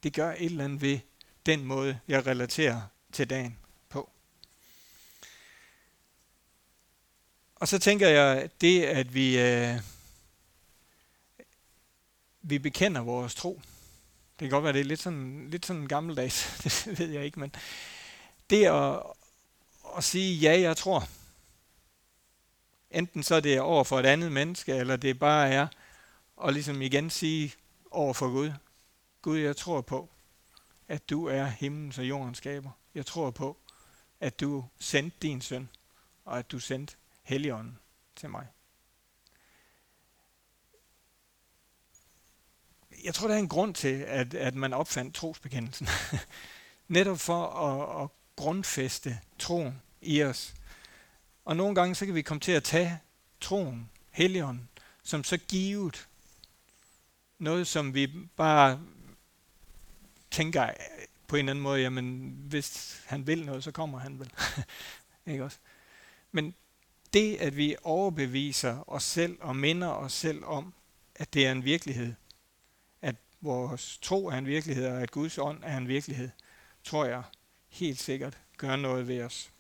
Det 0.03 0.15
gør 0.15 0.33
et 0.33 0.45
eller 0.45 0.65
andet 0.65 0.81
ved 0.81 0.99
den 1.47 1.65
måde, 1.65 2.01
jeg 2.09 2.27
relaterer 2.27 2.83
til 3.13 3.31
dagen 3.31 3.59
på. 3.89 4.11
Og 7.55 7.69
så 7.69 7.79
tænker 7.79 8.09
jeg, 8.09 8.51
det 8.61 8.83
at 8.83 9.15
vi, 9.15 9.39
øh, 9.39 9.81
vi 12.43 12.59
bekender 12.59 13.01
vores 13.01 13.35
tro, 13.35 13.61
det 14.41 14.49
kan 14.49 14.51
godt 14.51 14.65
være, 14.65 14.73
det 14.73 14.81
er 14.81 14.85
lidt 14.85 15.03
sådan, 15.03 15.51
lidt 15.51 15.67
sådan 15.67 15.87
gammeldags, 15.87 16.57
det 16.87 16.99
ved 16.99 17.09
jeg 17.09 17.25
ikke, 17.25 17.41
men 17.41 17.55
det 18.51 18.65
at, 18.67 19.03
at 19.97 20.05
sige, 20.05 20.37
ja, 20.37 20.61
jeg 20.61 20.77
tror, 20.77 21.09
enten 22.91 23.23
så 23.23 23.35
er 23.35 23.41
det 23.41 23.61
over 23.61 23.85
for 23.85 23.99
et 23.99 24.07
andet 24.07 24.33
menneske, 24.33 24.75
eller 24.75 24.97
det 24.97 25.19
bare 25.19 25.49
er 25.49 25.67
at 26.45 26.53
ligesom 26.53 26.83
igen 26.83 27.11
sige 27.11 27.55
over 27.91 28.13
for 28.13 28.29
Gud, 28.29 28.53
Gud, 29.23 29.39
jeg 29.39 29.57
tror 29.57 29.81
på, 29.81 30.09
at 30.89 31.11
du 31.11 31.27
er 31.27 31.45
himlens 31.45 31.99
og 31.99 32.09
jordens 32.09 32.39
skaber. 32.39 32.71
Jeg 32.95 33.07
tror 33.07 33.31
på, 33.31 33.57
at 34.21 34.41
du 34.41 34.65
sendte 34.79 35.17
din 35.23 35.41
søn, 35.41 35.69
og 36.25 36.39
at 36.39 36.51
du 36.51 36.59
sendte 36.59 36.95
Helligånden 37.23 37.79
til 38.17 38.31
mig. 38.31 38.47
jeg 43.05 43.15
tror, 43.15 43.29
der 43.29 43.35
er 43.35 43.39
en 43.39 43.49
grund 43.49 43.75
til, 43.75 44.05
at, 44.09 44.35
at 44.35 44.55
man 44.55 44.73
opfandt 44.73 45.15
trosbekendelsen. 45.15 45.89
Netop 46.89 47.21
for 47.21 47.47
at, 47.47 48.03
at 48.03 48.11
grundfeste 48.37 49.19
troen 49.39 49.83
i 50.01 50.23
os. 50.23 50.55
Og 51.51 51.57
nogle 51.57 51.75
gange 51.75 51.95
så 51.95 52.07
kan 52.07 52.15
vi 52.15 52.23
komme 52.23 52.41
til 52.41 52.53
at 52.53 52.65
tage 52.65 53.01
troen, 53.41 53.91
helligånden, 54.11 54.69
som 55.03 55.25
så 55.25 55.37
givet. 55.37 56.09
Noget, 57.39 57.67
som 57.67 57.95
vi 57.95 58.07
bare 58.37 58.81
tænker 60.31 60.71
på 61.27 61.37
en 61.37 61.39
eller 61.39 61.53
anden 61.53 61.63
måde, 61.63 61.81
jamen 61.81 62.37
hvis 62.49 63.01
han 63.07 63.27
vil 63.27 63.45
noget, 63.45 63.65
så 63.65 63.73
kommer 63.73 63.99
han 63.99 64.19
vel. 64.19 64.33
Ikke 65.33 65.45
også? 65.45 65.59
Men 66.33 66.55
det, 67.13 67.37
at 67.37 67.57
vi 67.57 67.77
overbeviser 67.83 68.91
os 68.91 69.05
selv 69.05 69.39
og 69.41 69.57
minder 69.57 69.89
os 69.89 70.13
selv 70.13 70.45
om, 70.45 70.75
at 71.15 71.35
det 71.35 71.47
er 71.47 71.53
en 71.53 71.65
virkelighed, 71.65 72.15
at 73.03 73.17
vores 73.41 73.99
tro 74.03 74.27
er 74.27 74.39
en 74.39 74.47
virkelighed, 74.47 74.87
og 74.87 75.03
at 75.03 75.11
Guds 75.11 75.39
ånd 75.39 75.59
er 75.63 75.77
en 75.77 75.89
virkelighed, 75.89 76.31
tror 76.85 77.05
jeg 77.05 77.23
helt 77.69 78.01
sikkert 78.01 78.39
gør 78.57 78.77
noget 78.77 79.09
ved 79.09 79.23
os. 79.23 79.51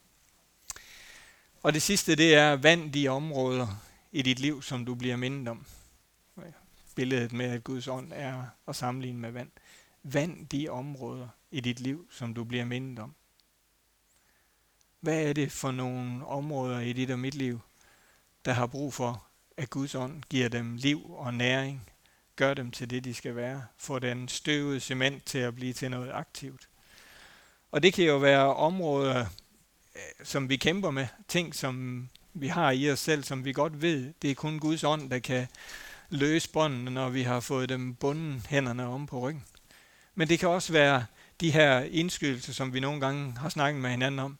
Og 1.62 1.74
det 1.74 1.82
sidste, 1.82 2.16
det 2.16 2.34
er 2.34 2.56
vand 2.56 2.92
de 2.92 3.08
områder 3.08 3.66
i 4.12 4.22
dit 4.22 4.38
liv, 4.38 4.62
som 4.62 4.84
du 4.84 4.94
bliver 4.94 5.16
mindet 5.16 5.48
om. 5.48 5.66
Billedet 6.94 7.32
med, 7.32 7.46
at 7.46 7.64
Guds 7.64 7.88
ånd 7.88 8.12
er 8.14 8.44
at 8.68 8.76
sammenligne 8.76 9.20
med 9.20 9.30
vand. 9.30 9.50
Vand 10.02 10.46
de 10.46 10.68
områder 10.68 11.28
i 11.50 11.60
dit 11.60 11.80
liv, 11.80 12.08
som 12.10 12.34
du 12.34 12.44
bliver 12.44 12.64
mindet 12.64 12.98
om. 12.98 13.14
Hvad 15.00 15.22
er 15.22 15.32
det 15.32 15.52
for 15.52 15.70
nogle 15.70 16.26
områder 16.26 16.80
i 16.80 16.92
dit 16.92 17.10
og 17.10 17.18
mit 17.18 17.34
liv, 17.34 17.60
der 18.44 18.52
har 18.52 18.66
brug 18.66 18.94
for, 18.94 19.26
at 19.56 19.70
Guds 19.70 19.94
ånd 19.94 20.22
giver 20.22 20.48
dem 20.48 20.76
liv 20.76 21.10
og 21.10 21.34
næring 21.34 21.90
gør 22.36 22.54
dem 22.54 22.70
til 22.70 22.90
det, 22.90 23.04
de 23.04 23.14
skal 23.14 23.36
være. 23.36 23.66
Få 23.76 23.98
den 23.98 24.28
støvede 24.28 24.80
cement 24.80 25.26
til 25.26 25.38
at 25.38 25.54
blive 25.54 25.72
til 25.72 25.90
noget 25.90 26.10
aktivt. 26.12 26.68
Og 27.70 27.82
det 27.82 27.94
kan 27.94 28.04
jo 28.04 28.16
være 28.16 28.54
områder, 28.54 29.26
Øh, 30.00 30.26
som 30.26 30.48
vi 30.48 30.56
kæmper 30.56 30.90
med. 30.90 31.06
Ting, 31.28 31.54
som 31.54 32.08
vi 32.34 32.48
har 32.48 32.70
i 32.70 32.90
os 32.90 32.98
selv, 32.98 33.24
som 33.24 33.44
vi 33.44 33.52
godt 33.52 33.82
ved, 33.82 34.12
det 34.22 34.30
er 34.30 34.34
kun 34.34 34.58
Guds 34.58 34.84
ånd, 34.84 35.10
der 35.10 35.18
kan 35.18 35.46
løse 36.10 36.50
båndene, 36.50 36.90
når 36.90 37.08
vi 37.08 37.22
har 37.22 37.40
fået 37.40 37.68
dem 37.68 37.94
bunden 37.94 38.46
hænderne 38.48 38.86
om 38.86 39.06
på 39.06 39.18
ryggen. 39.18 39.44
Men 40.14 40.28
det 40.28 40.38
kan 40.38 40.48
også 40.48 40.72
være 40.72 41.06
de 41.40 41.50
her 41.50 41.80
indskydelser, 41.80 42.52
som 42.52 42.74
vi 42.74 42.80
nogle 42.80 43.00
gange 43.00 43.32
har 43.32 43.48
snakket 43.48 43.82
med 43.82 43.90
hinanden 43.90 44.18
om. 44.18 44.38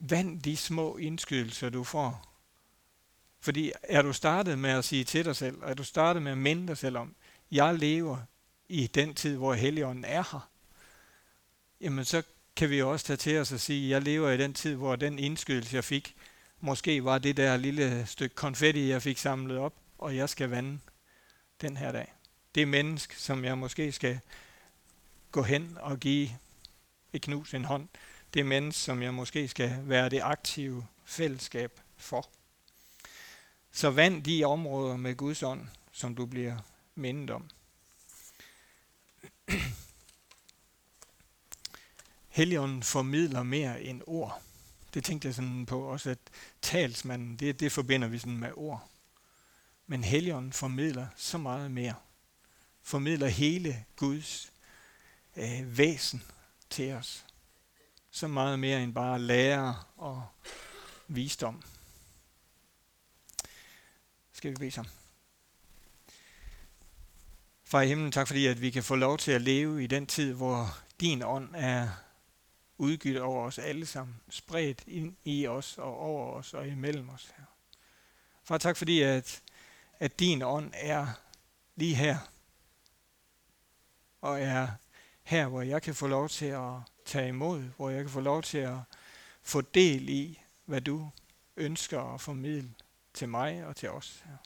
Vand 0.00 0.42
de 0.42 0.56
små 0.56 0.96
indskydelser, 0.96 1.70
du 1.70 1.84
får. 1.84 2.30
Fordi 3.40 3.72
er 3.82 4.02
du 4.02 4.12
startet 4.12 4.58
med 4.58 4.70
at 4.70 4.84
sige 4.84 5.04
til 5.04 5.24
dig 5.24 5.36
selv, 5.36 5.58
er 5.62 5.74
du 5.74 5.84
startet 5.84 6.22
med 6.22 6.32
at 6.32 6.38
minde 6.38 6.66
dig 6.66 6.78
selv 6.78 6.96
om, 6.96 7.14
jeg 7.50 7.74
lever 7.74 8.18
i 8.68 8.86
den 8.86 9.14
tid, 9.14 9.36
hvor 9.36 9.54
Helligånden 9.54 10.04
er 10.04 10.22
her, 10.32 10.48
jamen 11.80 12.04
så 12.04 12.22
kan 12.56 12.70
vi 12.70 12.82
også 12.82 13.06
tage 13.06 13.16
til 13.16 13.38
os 13.38 13.52
og 13.52 13.60
sige, 13.60 13.90
jeg 13.90 14.02
lever 14.02 14.30
i 14.30 14.36
den 14.36 14.54
tid, 14.54 14.74
hvor 14.74 14.96
den 14.96 15.18
indskydelse, 15.18 15.76
jeg 15.76 15.84
fik, 15.84 16.16
måske 16.60 17.04
var 17.04 17.18
det 17.18 17.36
der 17.36 17.56
lille 17.56 18.06
stykke 18.06 18.34
konfetti, 18.34 18.88
jeg 18.88 19.02
fik 19.02 19.18
samlet 19.18 19.58
op, 19.58 19.74
og 19.98 20.16
jeg 20.16 20.28
skal 20.28 20.50
vande 20.50 20.78
den 21.60 21.76
her 21.76 21.92
dag. 21.92 22.12
Det 22.54 22.68
menneske, 22.68 23.20
som 23.20 23.44
jeg 23.44 23.58
måske 23.58 23.92
skal 23.92 24.20
gå 25.30 25.42
hen 25.42 25.78
og 25.80 26.00
give 26.00 26.30
et 27.12 27.22
knus 27.22 27.54
en 27.54 27.64
hånd, 27.64 27.88
det 28.34 28.46
menneske, 28.46 28.80
som 28.80 29.02
jeg 29.02 29.14
måske 29.14 29.48
skal 29.48 29.78
være 29.82 30.08
det 30.08 30.20
aktive 30.20 30.86
fællesskab 31.04 31.80
for. 31.96 32.28
Så 33.72 33.90
vand 33.90 34.24
de 34.24 34.44
områder 34.44 34.96
med 34.96 35.16
Guds 35.16 35.42
ånd, 35.42 35.68
som 35.92 36.14
du 36.14 36.26
bliver 36.26 36.56
mindet 36.94 37.30
om. 37.30 37.50
Helligånden 42.34 42.82
formidler 42.82 43.42
mere 43.42 43.82
end 43.82 44.02
ord. 44.06 44.42
Det 44.94 45.04
tænkte 45.04 45.28
jeg 45.28 45.34
sådan 45.34 45.66
på 45.66 45.80
også, 45.80 46.10
at 46.10 46.18
talsmanden, 46.62 47.36
det, 47.36 47.60
det 47.60 47.72
forbinder 47.72 48.08
vi 48.08 48.18
sådan 48.18 48.38
med 48.38 48.50
ord. 48.54 48.88
Men 49.86 50.04
Helligånden 50.04 50.52
formidler 50.52 51.06
så 51.16 51.38
meget 51.38 51.70
mere. 51.70 51.94
Formidler 52.82 53.26
hele 53.26 53.84
Guds 53.96 54.52
øh, 55.36 55.78
væsen 55.78 56.22
til 56.70 56.92
os. 56.92 57.24
Så 58.10 58.28
meget 58.28 58.58
mere 58.58 58.82
end 58.82 58.94
bare 58.94 59.18
lære 59.18 59.76
og 59.96 60.26
visdom. 61.08 61.62
Skal 64.32 64.50
vi 64.50 64.56
bede 64.56 64.70
sammen? 64.70 64.92
Far 67.64 67.80
i 67.80 67.88
himlen, 67.88 68.12
tak 68.12 68.26
fordi 68.26 68.46
at 68.46 68.60
vi 68.60 68.70
kan 68.70 68.82
få 68.82 68.94
lov 68.94 69.18
til 69.18 69.32
at 69.32 69.42
leve 69.42 69.84
i 69.84 69.86
den 69.86 70.06
tid, 70.06 70.32
hvor 70.32 70.78
din 71.00 71.22
ånd 71.22 71.48
er 71.54 72.03
udgivet 72.78 73.20
over 73.20 73.46
os 73.46 73.58
alle 73.58 73.86
sammen, 73.86 74.16
spredt 74.28 74.84
ind 74.86 75.16
i 75.24 75.46
os 75.46 75.78
og 75.78 75.98
over 75.98 76.32
os 76.32 76.54
og 76.54 76.68
imellem 76.68 77.08
os 77.08 77.32
her. 77.36 77.44
Far, 78.44 78.58
tak 78.58 78.76
fordi 78.76 79.02
at, 79.02 79.42
at 79.98 80.18
din 80.20 80.42
ånd 80.42 80.70
er 80.74 81.06
lige 81.76 81.94
her, 81.94 82.18
og 84.20 84.40
er 84.40 84.68
her, 85.22 85.46
hvor 85.46 85.62
jeg 85.62 85.82
kan 85.82 85.94
få 85.94 86.06
lov 86.06 86.28
til 86.28 86.46
at 86.46 86.72
tage 87.04 87.28
imod, 87.28 87.62
hvor 87.76 87.90
jeg 87.90 88.04
kan 88.04 88.10
få 88.10 88.20
lov 88.20 88.42
til 88.42 88.58
at 88.58 88.78
få 89.42 89.60
del 89.60 90.08
i, 90.08 90.40
hvad 90.64 90.80
du 90.80 91.10
ønsker 91.56 92.14
at 92.14 92.20
formidle 92.20 92.74
til 93.14 93.28
mig 93.28 93.66
og 93.66 93.76
til 93.76 93.90
os 93.90 94.22
her. 94.26 94.36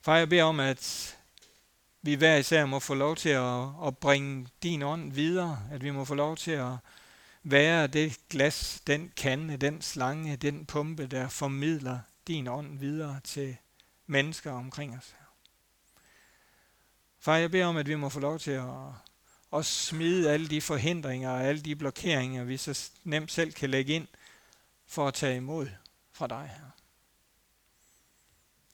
Far, 0.00 0.16
jeg 0.16 0.28
beder 0.28 0.44
om, 0.44 0.60
at 0.60 1.16
vi 2.02 2.14
hver 2.14 2.36
især 2.36 2.66
må 2.66 2.78
få 2.78 2.94
lov 2.94 3.16
til 3.16 3.28
at, 3.28 3.68
at 3.86 3.98
bringe 3.98 4.46
din 4.62 4.82
ånd 4.82 5.12
videre, 5.12 5.68
at 5.70 5.84
vi 5.84 5.90
må 5.90 6.04
få 6.04 6.14
lov 6.14 6.36
til 6.36 6.50
at 6.50 6.72
være 7.42 7.86
det 7.86 8.18
glas, 8.30 8.82
den 8.86 9.12
kande, 9.16 9.56
den 9.56 9.82
slange, 9.82 10.36
den 10.36 10.66
pumpe, 10.66 11.06
der 11.06 11.28
formidler 11.28 11.98
din 12.26 12.48
ånd 12.48 12.78
videre 12.78 13.20
til 13.24 13.56
mennesker 14.06 14.52
omkring 14.52 14.96
os. 14.98 15.14
Far, 17.18 17.36
jeg 17.36 17.50
beder 17.50 17.66
om, 17.66 17.76
at 17.76 17.88
vi 17.88 17.94
må 17.94 18.08
få 18.08 18.20
lov 18.20 18.38
til 18.38 18.50
at, 18.50 18.68
at 19.52 19.66
smide 19.66 20.30
alle 20.30 20.48
de 20.48 20.60
forhindringer 20.60 21.30
og 21.30 21.44
alle 21.44 21.60
de 21.60 21.76
blokeringer, 21.76 22.44
vi 22.44 22.56
så 22.56 22.90
nemt 23.04 23.32
selv 23.32 23.52
kan 23.52 23.70
lægge 23.70 23.92
ind 23.92 24.08
for 24.86 25.08
at 25.08 25.14
tage 25.14 25.36
imod 25.36 25.68
fra 26.12 26.26
dig 26.26 26.50
her. 26.56 26.70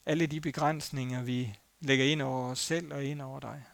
Alle 0.07 0.27
de 0.27 0.41
begrænsninger, 0.41 1.23
vi 1.23 1.55
lægger 1.87 2.05
ind 2.05 2.23
over 2.23 2.51
os 2.51 2.59
selv 2.59 2.95
og 2.95 3.05
ind 3.05 3.23
over 3.23 3.41
dig. 3.41 3.65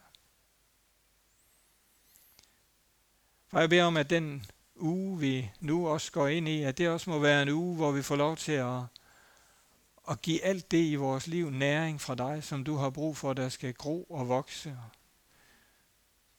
For 3.47 3.59
jeg 3.59 3.69
beder 3.69 3.83
om, 3.83 3.97
at 3.97 4.09
den 4.09 4.45
uge, 4.75 5.19
vi 5.19 5.51
nu 5.59 5.87
også 5.87 6.11
går 6.11 6.27
ind 6.27 6.47
i, 6.47 6.63
at 6.63 6.77
det 6.77 6.89
også 6.89 7.09
må 7.09 7.19
være 7.19 7.41
en 7.41 7.49
uge, 7.49 7.75
hvor 7.75 7.91
vi 7.91 8.01
får 8.01 8.15
lov 8.15 8.37
til 8.37 8.51
at, 8.51 8.81
at 10.09 10.21
give 10.21 10.43
alt 10.43 10.71
det 10.71 10.85
i 10.85 10.95
vores 10.95 11.27
liv 11.27 11.49
næring 11.49 12.01
fra 12.01 12.15
dig, 12.15 12.43
som 12.43 12.63
du 12.63 12.75
har 12.75 12.89
brug 12.89 13.17
for, 13.17 13.33
der 13.33 13.49
skal 13.49 13.73
gro 13.73 14.03
og 14.03 14.29
vokse. 14.29 14.77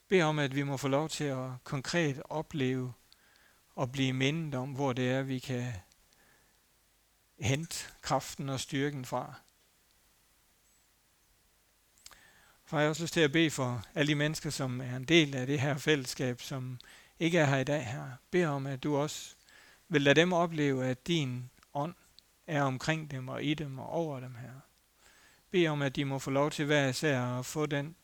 Bed 0.07 0.21
om, 0.21 0.39
at 0.39 0.55
vi 0.55 0.63
må 0.63 0.77
få 0.77 0.87
lov 0.87 1.09
til 1.09 1.23
at 1.23 1.49
konkret 1.63 2.21
opleve 2.25 2.93
og 3.75 3.91
blive 3.91 4.13
mindet 4.13 4.55
om, 4.55 4.71
hvor 4.71 4.93
det 4.93 5.11
er, 5.11 5.21
vi 5.21 5.39
kan 5.39 5.73
hente 7.39 7.85
kraften 8.01 8.49
og 8.49 8.59
styrken 8.59 9.05
fra. 9.05 9.33
Far, 12.67 12.77
jeg 12.77 12.85
har 12.85 12.89
også 12.89 13.03
lyst 13.03 13.13
til 13.13 13.21
at 13.21 13.31
bede 13.31 13.51
for 13.51 13.83
alle 13.95 14.07
de 14.07 14.15
mennesker, 14.15 14.49
som 14.49 14.81
er 14.81 14.95
en 14.95 15.03
del 15.03 15.35
af 15.35 15.47
det 15.47 15.59
her 15.59 15.77
fællesskab, 15.77 16.41
som 16.41 16.79
ikke 17.19 17.37
er 17.37 17.45
her 17.45 17.57
i 17.57 17.63
dag 17.63 17.85
her. 17.85 18.05
Bed 18.31 18.45
om, 18.45 18.67
at 18.67 18.83
du 18.83 18.95
også 18.95 19.35
vil 19.89 20.01
lade 20.01 20.21
dem 20.21 20.33
opleve, 20.33 20.85
at 20.85 21.07
din 21.07 21.49
ånd 21.73 21.93
er 22.47 22.63
omkring 22.63 23.11
dem 23.11 23.27
og 23.27 23.43
i 23.43 23.53
dem 23.53 23.79
og 23.79 23.89
over 23.89 24.19
dem 24.19 24.35
her. 24.35 24.51
Bed 25.51 25.67
om, 25.67 25.81
at 25.81 25.95
de 25.95 26.05
må 26.05 26.19
få 26.19 26.31
lov 26.31 26.51
til 26.51 26.65
hver 26.65 26.87
især 26.87 27.21
at 27.21 27.45
få 27.45 27.65
den 27.65 27.95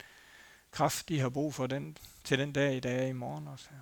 kraft, 0.72 1.10
de 1.10 1.20
har 1.20 1.30
brug 1.30 1.54
for 1.54 1.68
den, 1.68 1.98
til 2.24 2.40
den 2.40 2.54
dag 2.54 2.76
i 2.76 2.80
dag 2.80 3.10
i 3.10 3.14
morgen 3.14 3.48
også 3.48 3.66
her. 3.72 3.82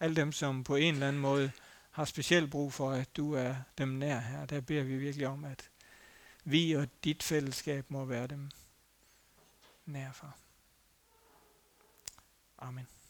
Alle 0.00 0.16
dem, 0.16 0.32
som 0.32 0.64
på 0.64 0.76
en 0.76 0.94
eller 0.94 1.08
anden 1.08 1.22
måde 1.22 1.50
har 1.90 2.04
specielt 2.04 2.50
brug 2.50 2.72
for, 2.72 2.90
at 2.90 3.16
du 3.16 3.32
er 3.32 3.54
dem 3.78 3.88
nær 3.88 4.18
her, 4.20 4.46
der 4.46 4.60
beder 4.60 4.82
vi 4.82 4.96
virkelig 4.96 5.26
om, 5.26 5.44
at 5.44 5.70
vi 6.44 6.72
og 6.72 6.88
dit 7.04 7.22
fællesskab 7.22 7.90
må 7.90 8.04
være 8.04 8.26
dem 8.26 8.50
nær 9.86 10.12
for. 10.12 10.36
Amen. 12.58 13.01